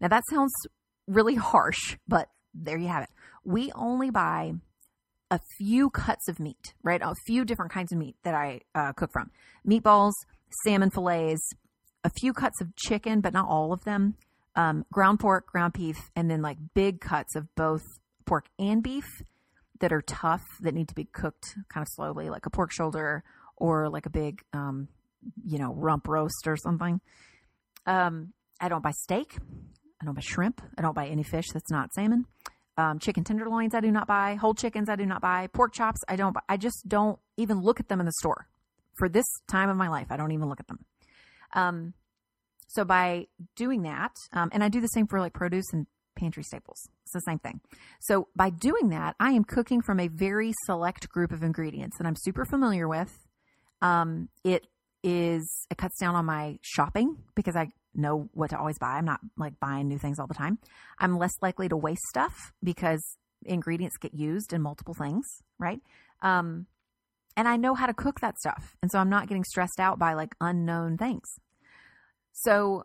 Now 0.00 0.08
that 0.08 0.22
sounds 0.30 0.52
really 1.06 1.34
harsh, 1.34 1.96
but 2.06 2.28
there 2.54 2.78
you 2.78 2.88
have 2.88 3.02
it. 3.02 3.10
We 3.44 3.72
only 3.72 4.10
buy 4.10 4.54
a 5.30 5.40
few 5.58 5.90
cuts 5.90 6.28
of 6.28 6.38
meat, 6.38 6.74
right? 6.82 7.00
A 7.02 7.14
few 7.26 7.44
different 7.44 7.72
kinds 7.72 7.92
of 7.92 7.98
meat 7.98 8.16
that 8.22 8.34
I 8.34 8.60
uh, 8.74 8.92
cook 8.92 9.10
from 9.12 9.30
meatballs, 9.68 10.12
salmon 10.62 10.90
fillets, 10.90 11.50
a 12.04 12.10
few 12.10 12.32
cuts 12.32 12.60
of 12.60 12.74
chicken, 12.76 13.20
but 13.20 13.32
not 13.32 13.48
all 13.48 13.72
of 13.72 13.82
them, 13.84 14.14
um, 14.56 14.84
ground 14.92 15.20
pork, 15.20 15.46
ground 15.46 15.72
beef, 15.72 15.96
and 16.14 16.30
then 16.30 16.42
like 16.42 16.58
big 16.74 17.00
cuts 17.00 17.34
of 17.34 17.52
both 17.54 17.82
pork 18.26 18.46
and 18.58 18.82
beef 18.82 19.06
that 19.80 19.92
are 19.92 20.02
tough 20.02 20.42
that 20.60 20.74
need 20.74 20.88
to 20.88 20.94
be 20.94 21.04
cooked 21.04 21.56
kind 21.68 21.82
of 21.82 21.88
slowly, 21.90 22.30
like 22.30 22.46
a 22.46 22.50
pork 22.50 22.70
shoulder 22.70 23.24
or 23.56 23.88
like 23.88 24.06
a 24.06 24.10
big, 24.10 24.42
um, 24.52 24.88
you 25.44 25.58
know, 25.58 25.72
rump 25.74 26.06
roast 26.06 26.46
or 26.46 26.56
something. 26.56 27.00
Um, 27.86 28.32
I 28.60 28.68
don't 28.68 28.82
buy 28.82 28.92
steak. 28.92 29.36
I 30.00 30.04
don't 30.04 30.14
buy 30.14 30.22
shrimp. 30.22 30.60
I 30.76 30.82
don't 30.82 30.94
buy 30.94 31.06
any 31.06 31.22
fish 31.22 31.46
that's 31.52 31.70
not 31.70 31.92
salmon. 31.92 32.26
Um, 32.76 32.98
chicken 32.98 33.22
tenderloins, 33.22 33.74
I 33.74 33.80
do 33.80 33.92
not 33.92 34.06
buy. 34.06 34.34
Whole 34.34 34.54
chickens, 34.54 34.88
I 34.88 34.96
do 34.96 35.06
not 35.06 35.20
buy. 35.20 35.48
Pork 35.52 35.72
chops, 35.72 36.00
I 36.08 36.16
don't 36.16 36.32
buy. 36.32 36.40
I 36.48 36.56
just 36.56 36.88
don't 36.88 37.18
even 37.36 37.60
look 37.60 37.78
at 37.78 37.88
them 37.88 38.00
in 38.00 38.06
the 38.06 38.12
store. 38.12 38.48
For 38.94 39.08
this 39.08 39.26
time 39.48 39.68
of 39.68 39.76
my 39.76 39.88
life, 39.88 40.08
I 40.10 40.16
don't 40.16 40.32
even 40.32 40.48
look 40.48 40.60
at 40.60 40.66
them. 40.66 40.84
Um, 41.52 41.94
so 42.68 42.84
by 42.84 43.26
doing 43.54 43.82
that, 43.82 44.12
um, 44.32 44.50
and 44.52 44.64
I 44.64 44.68
do 44.68 44.80
the 44.80 44.88
same 44.88 45.06
for 45.06 45.20
like 45.20 45.32
produce 45.32 45.72
and 45.72 45.86
pantry 46.16 46.42
staples. 46.42 46.88
It's 47.04 47.12
the 47.12 47.20
same 47.20 47.38
thing. 47.38 47.60
So 48.00 48.28
by 48.34 48.50
doing 48.50 48.88
that, 48.90 49.14
I 49.20 49.30
am 49.32 49.44
cooking 49.44 49.80
from 49.80 50.00
a 50.00 50.08
very 50.08 50.52
select 50.64 51.08
group 51.08 51.32
of 51.32 51.42
ingredients 51.42 51.98
that 51.98 52.06
I'm 52.06 52.16
super 52.16 52.44
familiar 52.44 52.88
with. 52.88 53.12
Um, 53.82 54.28
it 54.42 54.66
is 55.02 55.66
it 55.70 55.76
cuts 55.76 55.98
down 56.00 56.14
on 56.14 56.24
my 56.24 56.58
shopping 56.62 57.18
because 57.34 57.56
I 57.56 57.68
know 57.94 58.28
what 58.32 58.50
to 58.50 58.58
always 58.58 58.78
buy. 58.78 58.92
I'm 58.96 59.04
not 59.04 59.20
like 59.36 59.58
buying 59.60 59.88
new 59.88 59.98
things 59.98 60.18
all 60.18 60.26
the 60.26 60.34
time. 60.34 60.58
I'm 60.98 61.18
less 61.18 61.32
likely 61.42 61.68
to 61.68 61.76
waste 61.76 62.02
stuff 62.08 62.52
because 62.62 63.02
ingredients 63.44 63.96
get 63.96 64.14
used 64.14 64.52
in 64.52 64.62
multiple 64.62 64.94
things, 64.94 65.24
right? 65.58 65.80
Um, 66.22 66.66
and 67.36 67.48
I 67.48 67.56
know 67.56 67.74
how 67.74 67.86
to 67.86 67.94
cook 67.94 68.20
that 68.20 68.38
stuff. 68.38 68.76
And 68.82 68.90
so 68.90 68.98
I'm 68.98 69.10
not 69.10 69.28
getting 69.28 69.44
stressed 69.44 69.80
out 69.80 69.98
by 69.98 70.14
like 70.14 70.34
unknown 70.40 70.96
things. 70.96 71.24
So, 72.32 72.82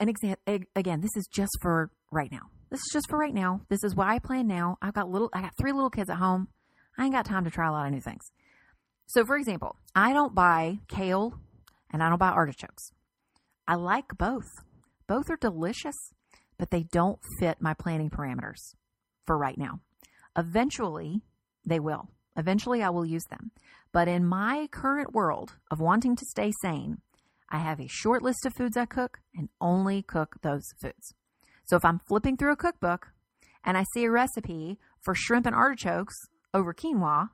an 0.00 0.08
example 0.08 0.42
again, 0.74 1.00
this 1.00 1.16
is 1.16 1.28
just 1.30 1.52
for 1.60 1.90
right 2.10 2.30
now. 2.30 2.50
This 2.70 2.80
is 2.80 2.90
just 2.92 3.08
for 3.08 3.18
right 3.18 3.34
now. 3.34 3.60
This 3.68 3.84
is 3.84 3.94
what 3.94 4.08
I 4.08 4.18
plan 4.18 4.46
now. 4.46 4.78
I've 4.80 4.94
got 4.94 5.10
little, 5.10 5.28
I 5.32 5.42
got 5.42 5.56
three 5.60 5.72
little 5.72 5.90
kids 5.90 6.10
at 6.10 6.16
home. 6.16 6.48
I 6.98 7.04
ain't 7.04 7.14
got 7.14 7.24
time 7.24 7.44
to 7.44 7.50
try 7.50 7.68
a 7.68 7.72
lot 7.72 7.86
of 7.86 7.92
new 7.92 8.00
things. 8.00 8.22
So, 9.06 9.24
for 9.24 9.36
example, 9.36 9.76
I 9.94 10.12
don't 10.12 10.34
buy 10.34 10.78
kale 10.88 11.34
and 11.90 12.02
I 12.02 12.08
don't 12.08 12.18
buy 12.18 12.30
artichokes. 12.30 12.92
I 13.66 13.74
like 13.74 14.18
both. 14.18 14.48
Both 15.06 15.30
are 15.30 15.36
delicious, 15.36 15.96
but 16.58 16.70
they 16.70 16.82
don't 16.82 17.20
fit 17.38 17.60
my 17.60 17.74
planning 17.74 18.10
parameters 18.10 18.74
for 19.26 19.38
right 19.38 19.58
now. 19.58 19.80
Eventually, 20.36 21.22
they 21.66 21.78
will. 21.78 22.08
Eventually, 22.36 22.82
I 22.82 22.90
will 22.90 23.04
use 23.04 23.24
them. 23.30 23.50
But 23.92 24.08
in 24.08 24.26
my 24.26 24.68
current 24.70 25.12
world 25.12 25.52
of 25.70 25.80
wanting 25.80 26.16
to 26.16 26.24
stay 26.24 26.50
sane, 26.62 26.98
I 27.50 27.58
have 27.58 27.78
a 27.78 27.88
short 27.88 28.22
list 28.22 28.46
of 28.46 28.54
foods 28.54 28.76
I 28.76 28.86
cook 28.86 29.18
and 29.34 29.50
only 29.60 30.02
cook 30.02 30.36
those 30.42 30.64
foods. 30.80 31.14
So 31.66 31.76
if 31.76 31.84
I'm 31.84 31.98
flipping 31.98 32.36
through 32.36 32.52
a 32.52 32.56
cookbook 32.56 33.08
and 33.62 33.76
I 33.76 33.84
see 33.92 34.04
a 34.04 34.10
recipe 34.10 34.78
for 35.02 35.14
shrimp 35.14 35.46
and 35.46 35.54
artichokes 35.54 36.16
over 36.54 36.72
quinoa, 36.72 37.28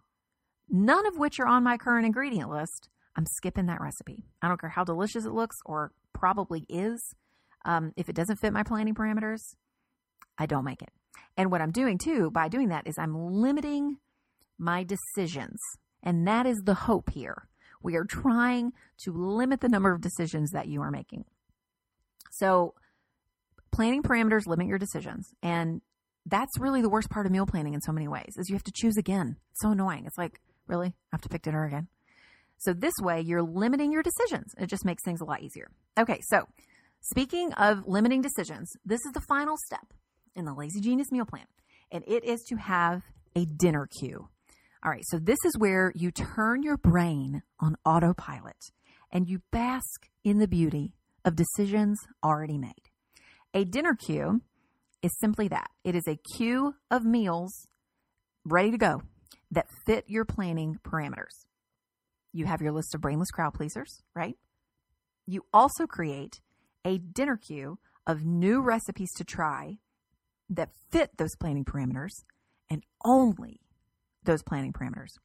none 0.68 1.06
of 1.06 1.16
which 1.16 1.38
are 1.38 1.46
on 1.46 1.62
my 1.62 1.76
current 1.76 2.04
ingredient 2.04 2.50
list, 2.50 2.88
I'm 3.16 3.26
skipping 3.26 3.66
that 3.66 3.80
recipe. 3.80 4.24
I 4.42 4.48
don't 4.48 4.60
care 4.60 4.70
how 4.70 4.84
delicious 4.84 5.24
it 5.24 5.32
looks 5.32 5.56
or 5.64 5.92
probably 6.12 6.64
is. 6.68 7.14
Um, 7.64 7.92
if 7.96 8.08
it 8.08 8.14
doesn't 8.14 8.36
fit 8.36 8.52
my 8.52 8.62
planning 8.62 8.94
parameters, 8.94 9.40
I 10.38 10.46
don't 10.46 10.64
make 10.64 10.82
it. 10.82 10.90
And 11.36 11.50
what 11.50 11.60
I'm 11.60 11.72
doing 11.72 11.98
too 11.98 12.30
by 12.30 12.48
doing 12.48 12.68
that 12.68 12.86
is 12.86 12.96
I'm 12.98 13.14
limiting 13.14 13.98
my 14.58 14.84
decisions. 14.84 15.60
And 16.02 16.26
that 16.26 16.46
is 16.46 16.62
the 16.64 16.74
hope 16.74 17.10
here. 17.10 17.48
We 17.82 17.96
are 17.96 18.04
trying 18.04 18.72
to 19.04 19.12
limit 19.12 19.60
the 19.60 19.68
number 19.68 19.92
of 19.92 20.00
decisions 20.00 20.50
that 20.50 20.66
you 20.66 20.80
are 20.82 20.90
making. 20.90 21.24
So, 22.30 22.74
planning 23.72 24.02
parameters 24.02 24.46
limit 24.46 24.66
your 24.66 24.78
decisions. 24.78 25.32
And 25.42 25.80
that's 26.26 26.58
really 26.58 26.82
the 26.82 26.88
worst 26.88 27.10
part 27.10 27.26
of 27.26 27.32
meal 27.32 27.46
planning 27.46 27.74
in 27.74 27.80
so 27.80 27.92
many 27.92 28.08
ways 28.08 28.34
is 28.36 28.48
you 28.48 28.54
have 28.54 28.64
to 28.64 28.72
choose 28.74 28.96
again. 28.96 29.36
It's 29.50 29.60
so 29.60 29.70
annoying. 29.70 30.04
It's 30.06 30.18
like, 30.18 30.40
really? 30.66 30.88
I 30.88 31.12
have 31.12 31.22
to 31.22 31.28
pick 31.28 31.42
dinner 31.42 31.64
again. 31.64 31.88
So 32.58 32.72
this 32.72 32.94
way 33.00 33.20
you're 33.20 33.42
limiting 33.42 33.92
your 33.92 34.02
decisions. 34.02 34.54
It 34.58 34.66
just 34.66 34.84
makes 34.84 35.02
things 35.04 35.20
a 35.20 35.24
lot 35.24 35.42
easier. 35.42 35.70
Okay, 35.98 36.20
so 36.28 36.46
speaking 37.00 37.52
of 37.54 37.86
limiting 37.86 38.20
decisions, 38.20 38.70
this 38.84 39.00
is 39.06 39.12
the 39.12 39.20
final 39.20 39.56
step 39.66 39.92
in 40.34 40.44
the 40.44 40.54
Lazy 40.54 40.80
Genius 40.80 41.10
meal 41.10 41.24
plan, 41.24 41.46
and 41.90 42.04
it 42.06 42.24
is 42.24 42.42
to 42.48 42.56
have 42.56 43.02
a 43.34 43.44
dinner 43.44 43.88
queue. 44.00 44.28
All 44.84 44.90
right, 44.90 45.04
so 45.06 45.18
this 45.18 45.38
is 45.44 45.58
where 45.58 45.92
you 45.94 46.10
turn 46.10 46.62
your 46.62 46.76
brain 46.76 47.42
on 47.58 47.76
autopilot 47.84 48.56
and 49.10 49.28
you 49.28 49.42
bask 49.50 50.08
in 50.22 50.38
the 50.38 50.46
beauty 50.46 50.94
of 51.24 51.34
decisions 51.34 51.98
already 52.22 52.58
made. 52.58 52.90
A 53.54 53.64
dinner 53.64 53.94
queue 53.94 54.42
is 55.02 55.16
simply 55.18 55.48
that 55.48 55.70
it 55.84 55.94
is 55.94 56.04
a 56.06 56.18
queue 56.36 56.74
of 56.90 57.04
meals 57.04 57.66
ready 58.44 58.70
to 58.70 58.78
go 58.78 59.02
that 59.50 59.66
fit 59.86 60.04
your 60.08 60.24
planning 60.24 60.78
parameters. 60.84 61.46
You 62.38 62.44
have 62.44 62.62
your 62.62 62.70
list 62.70 62.94
of 62.94 63.00
brainless 63.00 63.32
crowd 63.32 63.54
pleasers, 63.54 64.00
right? 64.14 64.36
You 65.26 65.44
also 65.52 65.88
create 65.88 66.40
a 66.84 66.98
dinner 66.98 67.36
queue 67.36 67.80
of 68.06 68.24
new 68.24 68.60
recipes 68.60 69.12
to 69.14 69.24
try 69.24 69.78
that 70.48 70.70
fit 70.92 71.16
those 71.18 71.34
planning 71.34 71.64
parameters 71.64 72.22
and 72.70 72.84
only 73.04 73.58
those 74.22 74.44
planning 74.44 74.72
parameters. 74.72 75.18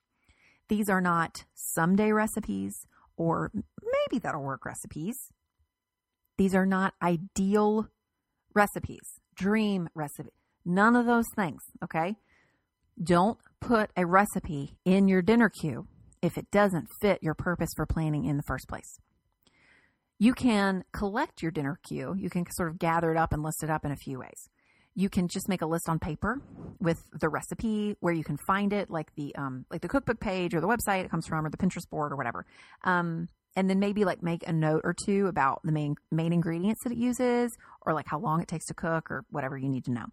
These 0.69 0.89
are 0.89 1.01
not 1.01 1.45
someday 1.53 2.11
recipes 2.11 2.87
or 3.15 3.51
maybe 3.53 4.19
that'll 4.19 4.41
work 4.41 4.65
recipes. 4.65 5.29
These 6.39 6.55
are 6.55 6.65
not 6.65 6.95
ideal 6.99 7.89
recipes, 8.55 9.19
dream 9.35 9.87
recipe. 9.93 10.31
None 10.65 10.95
of 10.95 11.05
those 11.05 11.29
things, 11.35 11.61
okay? 11.83 12.15
Don't 13.01 13.37
put 13.59 13.91
a 13.95 14.03
recipe 14.03 14.79
in 14.83 15.07
your 15.07 15.21
dinner 15.21 15.49
queue 15.49 15.87
if 16.23 16.37
it 16.37 16.49
doesn't 16.49 16.87
fit 17.01 17.21
your 17.21 17.35
purpose 17.35 17.69
for 17.75 17.85
planning 17.85 18.25
in 18.25 18.37
the 18.37 18.43
first 18.43 18.67
place. 18.67 18.97
You 20.17 20.33
can 20.33 20.85
collect 20.93 21.41
your 21.41 21.51
dinner 21.51 21.77
queue. 21.83 22.15
You 22.17 22.29
can 22.29 22.49
sort 22.49 22.69
of 22.69 22.79
gather 22.79 23.11
it 23.11 23.17
up 23.17 23.33
and 23.33 23.43
list 23.43 23.61
it 23.61 23.69
up 23.69 23.83
in 23.83 23.91
a 23.91 23.97
few 23.97 24.19
ways. 24.19 24.49
You 24.95 25.09
can 25.09 25.27
just 25.27 25.49
make 25.49 25.61
a 25.61 25.65
list 25.65 25.89
on 25.89 25.99
paper 25.99 26.41
with 26.79 27.03
the 27.11 27.27
recipe 27.27 27.97
where 27.99 28.13
you 28.13 28.23
can 28.23 28.37
find 28.37 28.71
it, 28.71 28.89
like 28.89 29.13
the 29.15 29.35
um, 29.35 29.65
like 29.69 29.81
the 29.81 29.89
cookbook 29.89 30.19
page 30.19 30.53
or 30.55 30.61
the 30.61 30.67
website 30.67 31.03
it 31.03 31.11
comes 31.11 31.27
from, 31.27 31.45
or 31.45 31.49
the 31.49 31.57
Pinterest 31.57 31.89
board 31.89 32.13
or 32.13 32.15
whatever. 32.15 32.45
Um, 32.83 33.27
and 33.55 33.69
then 33.69 33.79
maybe 33.79 34.05
like 34.05 34.23
make 34.23 34.47
a 34.47 34.53
note 34.53 34.81
or 34.83 34.95
two 35.05 35.27
about 35.27 35.61
the 35.63 35.71
main 35.71 35.95
main 36.11 36.31
ingredients 36.31 36.83
that 36.83 36.93
it 36.93 36.97
uses, 36.97 37.51
or 37.81 37.93
like 37.93 38.07
how 38.07 38.19
long 38.19 38.41
it 38.41 38.47
takes 38.47 38.65
to 38.67 38.73
cook, 38.73 39.11
or 39.11 39.25
whatever 39.29 39.57
you 39.57 39.67
need 39.67 39.83
to 39.85 39.91
know. 39.91 40.05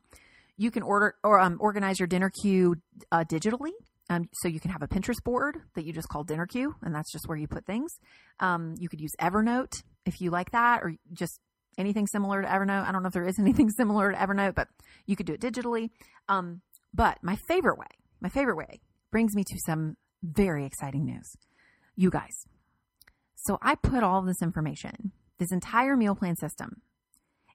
You 0.57 0.71
can 0.71 0.83
order 0.83 1.15
or 1.23 1.39
um, 1.39 1.59
organize 1.61 2.01
your 2.01 2.09
dinner 2.09 2.31
queue 2.43 2.77
uh, 3.13 3.25
digitally 3.29 3.73
um, 4.11 4.29
so 4.33 4.49
you 4.49 4.59
can 4.59 4.73
have 4.73 4.83
a 4.83 4.89
Pinterest 4.89 5.23
board 5.23 5.59
that 5.77 5.87
you 5.87 5.93
just 5.93 6.09
call 6.09 6.25
Dinner 6.25 6.45
Queue, 6.45 6.75
and 6.83 6.93
that's 6.93 7.13
just 7.13 7.29
where 7.29 7.39
you 7.39 7.47
put 7.47 7.65
things. 7.65 7.93
Um, 8.41 8.75
you 8.79 8.89
could 8.89 9.01
use 9.01 9.13
Evernote 9.21 9.85
if 10.05 10.21
you 10.21 10.31
like 10.31 10.51
that 10.51 10.83
or 10.83 10.97
just 11.13 11.39
anything 11.79 12.09
similar 12.09 12.43
to 12.43 12.49
Evernote. 12.49 12.87
I 12.87 12.91
don't 12.91 13.05
know 13.05 13.07
if 13.07 13.15
there 13.15 13.27
is 13.27 13.39
anything 13.39 13.71
similar 13.71 14.11
to 14.11 14.19
Evernote, 14.19 14.57
but 14.57 14.67
you 15.07 15.15
could 15.15 15.27
do 15.27 15.35
it 15.35 15.41
digitally. 15.41 15.91
Um, 16.29 16.61
but 16.93 17.19
my 17.23 17.37
favorite 17.37 17.79
way, 17.79 17.87
my 18.21 18.29
favorite 18.29 18.57
way 18.57 18.81
brings 19.13 19.37
me 19.37 19.45
to 19.45 19.59
some 19.65 19.97
very 20.25 20.67
exciting 20.67 21.05
news. 21.05 21.37
You 21.95 22.11
guys. 22.11 22.47
So 23.37 23.59
I 23.63 23.77
put 23.77 24.03
all 24.03 24.23
this 24.23 24.43
information, 24.43 25.13
this 25.39 25.53
entire 25.53 25.97
meal 25.97 26.17
plan 26.17 26.35
system, 26.35 26.83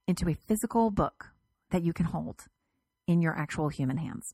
into 0.07 0.29
a 0.29 0.37
physical 0.47 0.89
book 0.89 1.31
that 1.71 1.83
you 1.83 1.91
can 1.91 2.05
hold 2.05 2.45
in 3.07 3.21
your 3.21 3.37
actual 3.37 3.67
human 3.67 3.97
hands. 3.97 4.33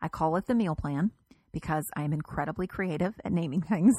I 0.00 0.08
call 0.08 0.36
it 0.36 0.46
the 0.46 0.54
meal 0.54 0.74
plan 0.74 1.10
because 1.52 1.84
I 1.96 2.02
am 2.02 2.12
incredibly 2.12 2.66
creative 2.66 3.14
at 3.24 3.32
naming 3.32 3.62
things. 3.62 3.94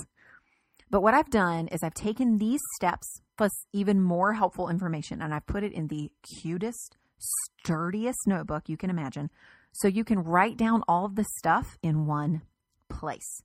But 0.89 1.01
what 1.01 1.13
I've 1.13 1.29
done 1.29 1.67
is 1.67 1.83
I've 1.83 1.93
taken 1.93 2.37
these 2.37 2.61
steps 2.75 3.21
plus 3.37 3.51
even 3.73 4.01
more 4.01 4.33
helpful 4.33 4.69
information 4.69 5.21
and 5.21 5.33
I've 5.33 5.45
put 5.45 5.63
it 5.63 5.71
in 5.71 5.87
the 5.87 6.11
cutest, 6.41 6.97
sturdiest 7.19 8.19
notebook 8.25 8.67
you 8.67 8.77
can 8.77 8.89
imagine 8.89 9.29
so 9.71 9.87
you 9.87 10.03
can 10.03 10.19
write 10.19 10.57
down 10.57 10.83
all 10.87 11.05
of 11.05 11.15
the 11.15 11.25
stuff 11.37 11.77
in 11.83 12.07
one 12.07 12.41
place. 12.89 13.41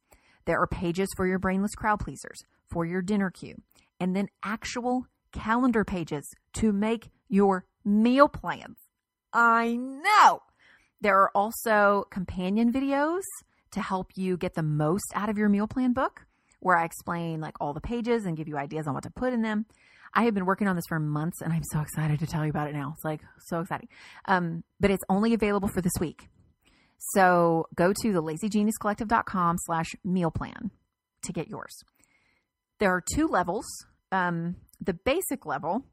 There 0.47 0.61
are 0.61 0.67
pages 0.67 1.09
for 1.17 1.27
your 1.27 1.39
brainless 1.39 1.75
crowd 1.75 2.01
pleasers, 2.01 2.45
for 2.71 2.85
your 2.85 3.03
dinner 3.03 3.31
queue, 3.31 3.57
and 4.01 4.17
then 4.17 4.29
actual 4.43 5.07
calendar 5.33 5.85
pages 5.85 6.29
to 6.55 6.73
make 6.73 7.11
your 7.29 7.67
meal 7.85 8.29
plans. 8.29 8.77
I 9.33 9.77
know. 9.77 10.41
There 11.01 11.21
are 11.21 11.31
also 11.35 12.07
companion 12.11 12.73
videos 12.73 13.23
to 13.75 13.81
help 13.83 14.13
you 14.17 14.37
get 14.37 14.55
the 14.55 14.63
most 14.63 15.13
out 15.15 15.29
of 15.29 15.39
your 15.39 15.49
meal 15.49 15.67
plan 15.67 15.93
book 15.93 16.27
where 16.61 16.77
I 16.77 16.85
explain 16.85 17.41
like 17.41 17.55
all 17.61 17.75
the 17.75 17.81
pages 17.81 18.25
and 18.25 18.37
give 18.37 18.49
you 18.49 18.57
ideas 18.57 18.87
on 18.87 18.95
what 18.95 19.03
to 19.03 19.11
put 19.11 19.33
in 19.35 19.43
them. 19.43 19.67
I 20.15 20.25
have 20.25 20.35
been 20.35 20.47
working 20.47 20.67
on 20.67 20.77
this 20.77 20.87
for 20.89 20.99
months 20.99 21.43
and 21.43 21.53
I'm 21.53 21.65
so 21.65 21.81
excited 21.81 22.21
to 22.21 22.27
tell 22.27 22.45
you 22.45 22.51
about 22.51 22.69
it 22.69 22.75
now. 22.75 22.93
It's 22.95 23.05
like 23.05 23.21
so 23.47 23.61
exciting. 23.61 23.89
Um, 24.25 24.65
but 24.81 24.91
it's 24.91 25.05
only 25.11 25.35
available 25.35 25.69
for 25.69 25.83
this 25.83 25.93
week. 26.01 26.29
So 27.13 27.67
go 27.75 27.93
to 27.93 28.13
the 28.13 28.23
lazygeniuscollective.com 28.23 29.57
slash 29.59 29.95
meal 30.05 30.31
plan 30.31 30.71
to 31.25 31.33
get 31.33 31.49
yours. 31.49 31.83
There 32.79 32.91
are 32.91 33.03
two 33.15 33.27
levels. 33.27 33.67
Um, 34.11 34.57
the 34.81 34.95
basic 34.95 35.45
level 35.45 35.85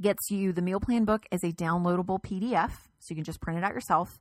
gets 0.00 0.30
you 0.30 0.52
the 0.52 0.62
meal 0.62 0.80
plan 0.80 1.04
book 1.04 1.26
as 1.30 1.44
a 1.44 1.52
downloadable 1.52 2.20
PDF. 2.20 2.72
So 2.98 3.10
you 3.10 3.16
can 3.16 3.24
just 3.24 3.40
print 3.40 3.58
it 3.58 3.64
out 3.64 3.74
yourself. 3.74 4.18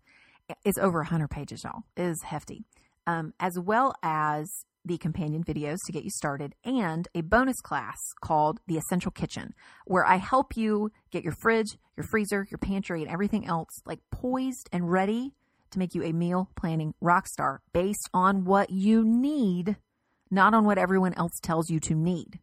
It's 0.65 0.77
over 0.77 0.99
100 0.99 1.29
pages, 1.29 1.63
y'all. 1.63 1.83
It 1.95 2.03
is 2.03 2.21
hefty. 2.23 2.65
Um, 3.05 3.33
as 3.39 3.57
well 3.59 3.93
as 4.01 4.49
the 4.85 4.97
companion 4.97 5.43
videos 5.43 5.77
to 5.85 5.93
get 5.93 6.03
you 6.03 6.09
started 6.09 6.55
and 6.65 7.07
a 7.15 7.21
bonus 7.21 7.59
class 7.61 7.97
called 8.21 8.59
The 8.67 8.77
Essential 8.77 9.11
Kitchen, 9.11 9.53
where 9.85 10.05
I 10.05 10.17
help 10.17 10.57
you 10.57 10.91
get 11.11 11.23
your 11.23 11.33
fridge, 11.41 11.77
your 11.95 12.05
freezer, 12.05 12.47
your 12.51 12.57
pantry, 12.57 13.01
and 13.01 13.09
everything 13.11 13.45
else 13.45 13.81
like 13.85 13.99
poised 14.11 14.69
and 14.71 14.91
ready 14.91 15.33
to 15.71 15.79
make 15.79 15.95
you 15.95 16.03
a 16.03 16.11
meal 16.11 16.49
planning 16.55 16.93
rock 17.01 17.27
star 17.27 17.61
based 17.71 18.09
on 18.13 18.45
what 18.45 18.69
you 18.69 19.03
need, 19.03 19.77
not 20.29 20.53
on 20.53 20.65
what 20.65 20.77
everyone 20.77 21.13
else 21.15 21.39
tells 21.41 21.69
you 21.69 21.79
to 21.81 21.95
need. 21.95 22.39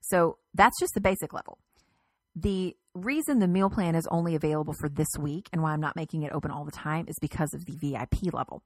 So 0.00 0.38
that's 0.54 0.78
just 0.80 0.94
the 0.94 1.00
basic 1.00 1.32
level. 1.32 1.58
The 2.42 2.76
reason 2.94 3.40
the 3.40 3.48
meal 3.48 3.68
plan 3.68 3.96
is 3.96 4.06
only 4.12 4.36
available 4.36 4.72
for 4.72 4.88
this 4.88 5.08
week 5.18 5.48
and 5.52 5.60
why 5.60 5.72
I'm 5.72 5.80
not 5.80 5.96
making 5.96 6.22
it 6.22 6.32
open 6.32 6.52
all 6.52 6.64
the 6.64 6.70
time 6.70 7.06
is 7.08 7.16
because 7.20 7.52
of 7.52 7.64
the 7.64 7.74
VIP 7.74 8.32
level. 8.32 8.62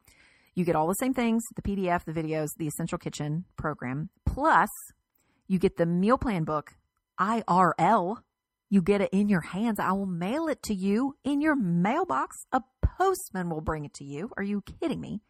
You 0.55 0.67
get 0.67 0.77
all 0.77 0.87
the 0.87 0.95
same 0.95 1.15
things 1.15 1.43
the 1.57 1.63
PDF, 1.63 2.05
the 2.05 2.13
videos, 2.13 2.49
the 2.59 2.67
Essential 2.67 2.99
Kitchen 2.99 3.47
program, 3.57 4.11
plus 4.27 4.69
you 5.49 5.59
get 5.59 5.79
the 5.79 5.87
meal 5.87 6.19
plan 6.19 6.45
book 6.45 6.73
IRL. 7.19 8.19
You 8.69 8.83
get 8.83 9.01
it 9.01 9.11
in 9.11 9.31
your 9.31 9.41
hands. 9.41 9.81
I 9.81 9.93
will 9.93 10.07
mail 10.07 10.49
it 10.49 10.63
to 10.65 10.75
you 10.75 11.17
in 11.25 11.41
your 11.41 11.57
mailbox. 11.57 12.45
A 12.53 12.63
postman 12.83 13.49
will 13.49 13.63
bring 13.63 13.87
it 13.87 13.95
to 13.95 14.05
you. 14.05 14.31
Are 14.37 14.43
you 14.43 14.63
kidding 14.81 15.01
me? 15.01 15.21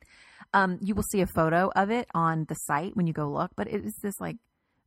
Um, 0.53 0.79
you 0.81 0.97
will 0.97 1.05
see 1.05 1.21
a 1.21 1.27
photo 1.29 1.71
of 1.77 1.91
it 1.91 2.09
on 2.13 2.47
the 2.49 2.57
site 2.57 2.97
when 2.97 3.07
you 3.07 3.13
go 3.13 3.29
look, 3.29 3.53
but 3.57 3.69
it 3.69 3.85
is 3.85 3.95
this 4.03 4.21
like 4.21 4.37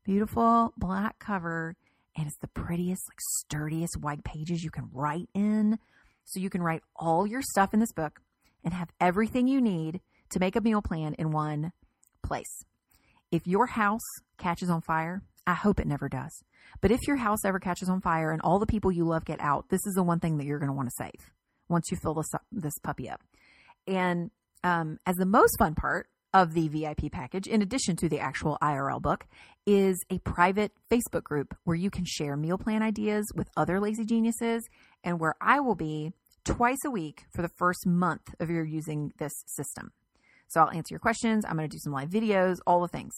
beautiful 0.04 0.74
black 0.78 1.20
cover 1.20 1.76
and 2.16 2.28
it's 2.28 2.38
the 2.40 2.48
prettiest, 2.48 3.04
like 3.10 3.20
sturdiest 3.20 3.98
white 4.00 4.24
pages 4.24 4.64
you 4.64 4.72
can 4.72 4.90
write 4.92 5.30
in. 5.34 5.78
So 6.24 6.40
you 6.40 6.50
can 6.50 6.64
write 6.64 6.82
all 6.96 7.28
your 7.28 7.42
stuff 7.42 7.74
in 7.74 7.80
this 7.80 7.94
book 7.94 8.22
and 8.64 8.74
have 8.74 8.90
everything 9.00 9.48
you 9.48 9.62
need 9.62 10.02
to 10.32 10.40
make 10.40 10.56
a 10.56 10.62
meal 10.62 10.82
plan 10.82 11.14
in 11.16 11.32
one 11.32 11.72
place. 12.24 12.64
If 13.32 13.46
your 13.46 13.68
house 13.68 14.06
catches 14.38 14.70
on 14.70 14.82
fire, 14.82 15.24
I 15.46 15.54
hope 15.54 15.80
it 15.80 15.88
never 15.88 16.10
does. 16.10 16.44
But 16.82 16.92
if 16.92 17.08
your 17.08 17.18
house 17.18 17.46
ever 17.46 17.60
catches 17.60 17.90
on 17.90 18.02
fire 18.02 18.32
and 18.32 18.42
all 18.42 18.60
the 18.60 18.66
people 18.66 18.92
you 18.92 19.06
love 19.06 19.26
get 19.26 19.40
out, 19.40 19.70
this 19.70 19.86
is 19.86 19.94
the 19.94 20.04
one 20.04 20.20
thing 20.20 20.38
that 20.38 20.46
you're 20.46 20.60
going 20.60 20.70
to 20.70 20.76
want 20.76 20.90
to 20.90 20.96
save 20.98 21.32
once 21.70 21.92
you 21.92 21.98
fill 22.02 22.16
this 22.16 22.30
this 22.52 22.78
puppy 22.82 23.10
up. 23.10 23.22
And 23.88 24.32
um, 24.64 24.98
as 25.06 25.16
the 25.16 25.26
most 25.26 25.58
fun 25.60 25.76
part 25.76 26.08
of 26.36 26.54
the 26.54 26.68
VIP 26.68 27.10
package, 27.14 27.48
in 27.48 27.62
addition 27.62 27.96
to 27.96 28.10
the 28.10 28.20
actual 28.20 28.58
IRL 28.62 29.02
book, 29.02 29.26
is 29.66 30.04
a 30.10 30.20
private 30.20 30.74
Facebook 30.92 31.24
group 31.24 31.56
where 31.64 31.78
you 31.78 31.90
can 31.90 32.04
share 32.04 32.36
meal 32.36 32.58
plan 32.58 32.84
ideas 32.84 33.32
with 33.34 33.48
other 33.56 33.80
lazy 33.80 34.04
geniuses, 34.04 34.68
and 35.02 35.18
where 35.18 35.36
I 35.40 35.62
will 35.62 35.76
be 35.76 36.12
twice 36.44 36.84
a 36.86 36.92
week 36.92 37.24
for 37.34 37.42
the 37.42 37.50
first 37.58 37.88
month 37.88 38.36
of 38.42 38.50
your 38.50 38.66
using 38.66 39.14
this 39.18 39.32
system. 39.48 39.94
So 40.50 40.60
I'll 40.60 40.72
answer 40.72 40.94
your 40.94 41.00
questions. 41.00 41.46
I'm 41.46 41.56
going 41.56 41.70
to 41.70 41.74
do 41.74 41.80
some 41.82 41.94
live 41.94 42.10
videos, 42.10 42.58
all 42.68 42.82
the 42.82 42.90
things. 42.90 43.16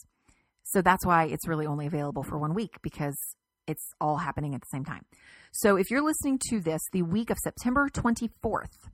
So 0.62 0.80
that's 0.80 1.04
why 1.04 1.24
it's 1.24 1.48
really 1.48 1.66
only 1.66 1.88
available 1.88 2.22
for 2.22 2.38
one 2.38 2.54
week 2.54 2.76
because 2.82 3.18
it's 3.66 3.90
all 4.00 4.18
happening 4.18 4.54
at 4.54 4.60
the 4.60 4.68
same 4.70 4.84
time. 4.84 5.04
So 5.50 5.74
if 5.74 5.90
you're 5.90 6.04
listening 6.04 6.38
to 6.50 6.60
this 6.60 6.82
the 6.92 7.02
week 7.02 7.30
of 7.30 7.38
September 7.38 7.88
24th, 7.88 8.90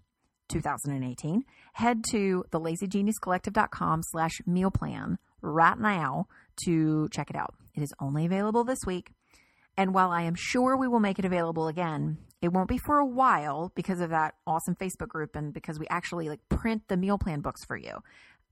2018, 0.49 1.45
head 1.75 2.05
to 2.11 2.45
the 2.51 2.61
lazygeniuscollective.com 2.61 4.03
slash 4.03 4.41
meal 4.47 4.71
plan 4.71 5.19
right 5.43 5.79
now 5.79 6.27
to 6.65 7.09
check 7.11 7.31
it 7.31 7.37
out. 7.37 7.55
It 7.75 7.83
is 7.83 7.93
only 8.01 8.27
available 8.27 8.65
this 8.65 8.81
week. 8.87 9.11
And 9.77 9.93
while 9.93 10.11
I 10.11 10.23
am 10.23 10.35
sure 10.37 10.77
we 10.77 10.87
will 10.87 11.01
make 11.01 11.19
it 11.19 11.25
available 11.25 11.67
again, 11.67 12.19
it 12.41 12.53
won't 12.53 12.69
be 12.69 12.79
for 12.79 12.99
a 12.99 13.07
while 13.07 13.73
because 13.75 14.01
of 14.01 14.11
that 14.11 14.35
awesome 14.47 14.77
Facebook 14.77 15.09
group 15.09 15.35
and 15.35 15.53
because 15.53 15.79
we 15.79 15.87
actually 15.89 16.29
like 16.29 16.41
print 16.49 16.83
the 16.89 16.97
meal 16.97 17.19
plan 17.19 17.41
books 17.41 17.65
for 17.65 17.77
you. 17.77 18.03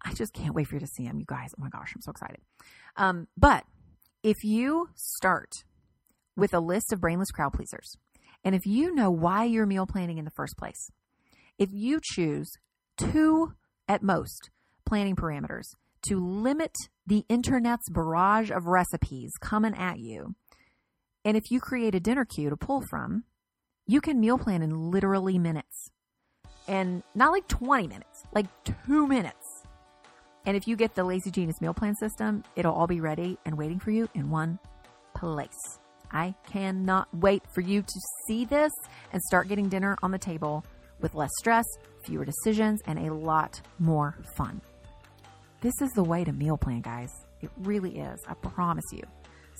I 0.04 0.14
just 0.14 0.32
can't 0.32 0.54
wait 0.54 0.66
for 0.66 0.74
you 0.74 0.80
to 0.80 0.86
see 0.86 1.04
them, 1.04 1.20
you 1.20 1.26
guys. 1.26 1.50
Oh 1.56 1.62
my 1.62 1.68
gosh, 1.68 1.92
I'm 1.94 2.02
so 2.02 2.10
excited. 2.10 2.38
Um, 2.96 3.28
but 3.36 3.64
if 4.22 4.42
you 4.42 4.88
start 4.94 5.64
with 6.36 6.54
a 6.54 6.60
list 6.60 6.92
of 6.92 7.00
brainless 7.00 7.30
crowd 7.30 7.52
pleasers, 7.52 7.96
and 8.44 8.54
if 8.54 8.66
you 8.66 8.94
know 8.94 9.10
why 9.10 9.44
you're 9.44 9.66
meal 9.66 9.86
planning 9.86 10.18
in 10.18 10.24
the 10.24 10.30
first 10.32 10.56
place, 10.56 10.90
if 11.58 11.68
you 11.72 12.00
choose 12.02 12.50
two 12.96 13.52
at 13.88 14.02
most 14.02 14.50
planning 14.86 15.16
parameters 15.16 15.74
to 16.08 16.18
limit 16.18 16.72
the 17.06 17.24
internet's 17.28 17.88
barrage 17.88 18.50
of 18.50 18.66
recipes 18.66 19.32
coming 19.40 19.74
at 19.74 19.98
you, 19.98 20.34
and 21.24 21.36
if 21.36 21.50
you 21.50 21.60
create 21.60 21.94
a 21.94 22.00
dinner 22.00 22.24
queue 22.24 22.50
to 22.50 22.56
pull 22.56 22.82
from, 22.90 23.24
you 23.86 24.00
can 24.00 24.20
meal 24.20 24.38
plan 24.38 24.62
in 24.62 24.90
literally 24.90 25.38
minutes. 25.38 25.90
And 26.68 27.02
not 27.14 27.32
like 27.32 27.48
20 27.48 27.88
minutes, 27.88 28.24
like 28.32 28.46
two 28.64 29.06
minutes. 29.06 29.64
And 30.44 30.56
if 30.56 30.66
you 30.66 30.76
get 30.76 30.94
the 30.94 31.04
Lazy 31.04 31.30
Genius 31.30 31.60
meal 31.60 31.74
plan 31.74 31.94
system, 31.96 32.42
it'll 32.56 32.74
all 32.74 32.86
be 32.86 33.00
ready 33.00 33.38
and 33.44 33.56
waiting 33.56 33.78
for 33.78 33.90
you 33.90 34.08
in 34.14 34.30
one 34.30 34.58
place. 35.14 35.78
I 36.10 36.34
cannot 36.46 37.08
wait 37.12 37.42
for 37.54 37.60
you 37.60 37.82
to 37.82 38.00
see 38.26 38.44
this 38.44 38.72
and 39.12 39.22
start 39.22 39.48
getting 39.48 39.68
dinner 39.68 39.96
on 40.02 40.10
the 40.10 40.18
table 40.18 40.64
with 41.02 41.14
less 41.14 41.30
stress, 41.38 41.64
fewer 42.04 42.24
decisions, 42.24 42.80
and 42.86 42.98
a 42.98 43.12
lot 43.12 43.60
more 43.78 44.16
fun. 44.36 44.60
This 45.60 45.74
is 45.80 45.90
the 45.92 46.02
way 46.02 46.24
to 46.24 46.32
meal 46.32 46.56
plan, 46.56 46.80
guys. 46.80 47.10
It 47.40 47.50
really 47.58 47.98
is. 47.98 48.20
I 48.26 48.34
promise 48.34 48.84
you. 48.92 49.02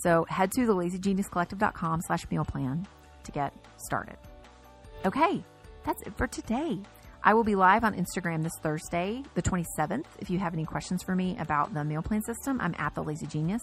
So 0.02 0.24
head 0.28 0.50
to 0.52 0.66
the 0.66 0.74
lazygeniuscollective.com 0.74 2.00
slash 2.06 2.28
meal 2.30 2.44
plan 2.44 2.86
to 3.24 3.32
get 3.32 3.52
started. 3.76 4.16
Okay, 5.04 5.44
that's 5.84 6.02
it 6.02 6.16
for 6.16 6.26
today. 6.26 6.78
I 7.24 7.34
will 7.34 7.44
be 7.44 7.54
live 7.54 7.84
on 7.84 7.94
Instagram 7.94 8.42
this 8.42 8.52
Thursday, 8.62 9.22
the 9.34 9.42
27th. 9.42 10.06
If 10.18 10.28
you 10.28 10.40
have 10.40 10.54
any 10.54 10.64
questions 10.64 11.04
for 11.04 11.14
me 11.14 11.36
about 11.38 11.72
the 11.72 11.84
meal 11.84 12.02
plan 12.02 12.22
system, 12.22 12.60
I'm 12.60 12.74
at 12.78 12.94
the 12.96 13.02
Lazy 13.02 13.26
Genius. 13.26 13.62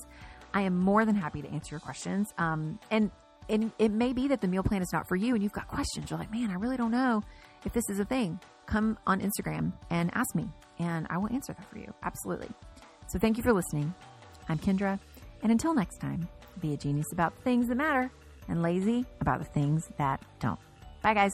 I 0.53 0.61
am 0.61 0.77
more 0.77 1.05
than 1.05 1.15
happy 1.15 1.41
to 1.41 1.49
answer 1.49 1.73
your 1.73 1.81
questions. 1.81 2.33
Um, 2.37 2.79
and 2.89 3.11
and 3.49 3.71
it 3.79 3.91
may 3.91 4.13
be 4.13 4.27
that 4.27 4.41
the 4.41 4.47
meal 4.47 4.63
plan 4.63 4.81
is 4.81 4.89
not 4.93 5.07
for 5.07 5.15
you, 5.15 5.33
and 5.33 5.43
you've 5.43 5.53
got 5.53 5.67
questions. 5.67 6.09
You're 6.09 6.19
like, 6.19 6.31
man, 6.31 6.49
I 6.49 6.55
really 6.55 6.77
don't 6.77 6.91
know 6.91 7.23
if 7.65 7.73
this 7.73 7.83
is 7.89 7.99
a 7.99 8.05
thing. 8.05 8.39
Come 8.65 8.97
on 9.07 9.19
Instagram 9.21 9.73
and 9.89 10.11
ask 10.13 10.35
me, 10.35 10.47
and 10.77 11.07
I 11.09 11.17
will 11.17 11.31
answer 11.31 11.53
that 11.53 11.69
for 11.69 11.79
you. 11.79 11.93
Absolutely. 12.03 12.49
So 13.07 13.19
thank 13.19 13.37
you 13.37 13.43
for 13.43 13.53
listening. 13.53 13.93
I'm 14.47 14.59
Kendra, 14.59 14.99
and 15.41 15.51
until 15.51 15.73
next 15.73 15.97
time, 15.97 16.27
be 16.61 16.73
a 16.73 16.77
genius 16.77 17.07
about 17.13 17.35
the 17.35 17.41
things 17.41 17.67
that 17.67 17.75
matter 17.75 18.11
and 18.47 18.61
lazy 18.61 19.05
about 19.21 19.39
the 19.39 19.45
things 19.45 19.89
that 19.97 20.21
don't. 20.39 20.59
Bye, 21.01 21.13
guys. 21.13 21.31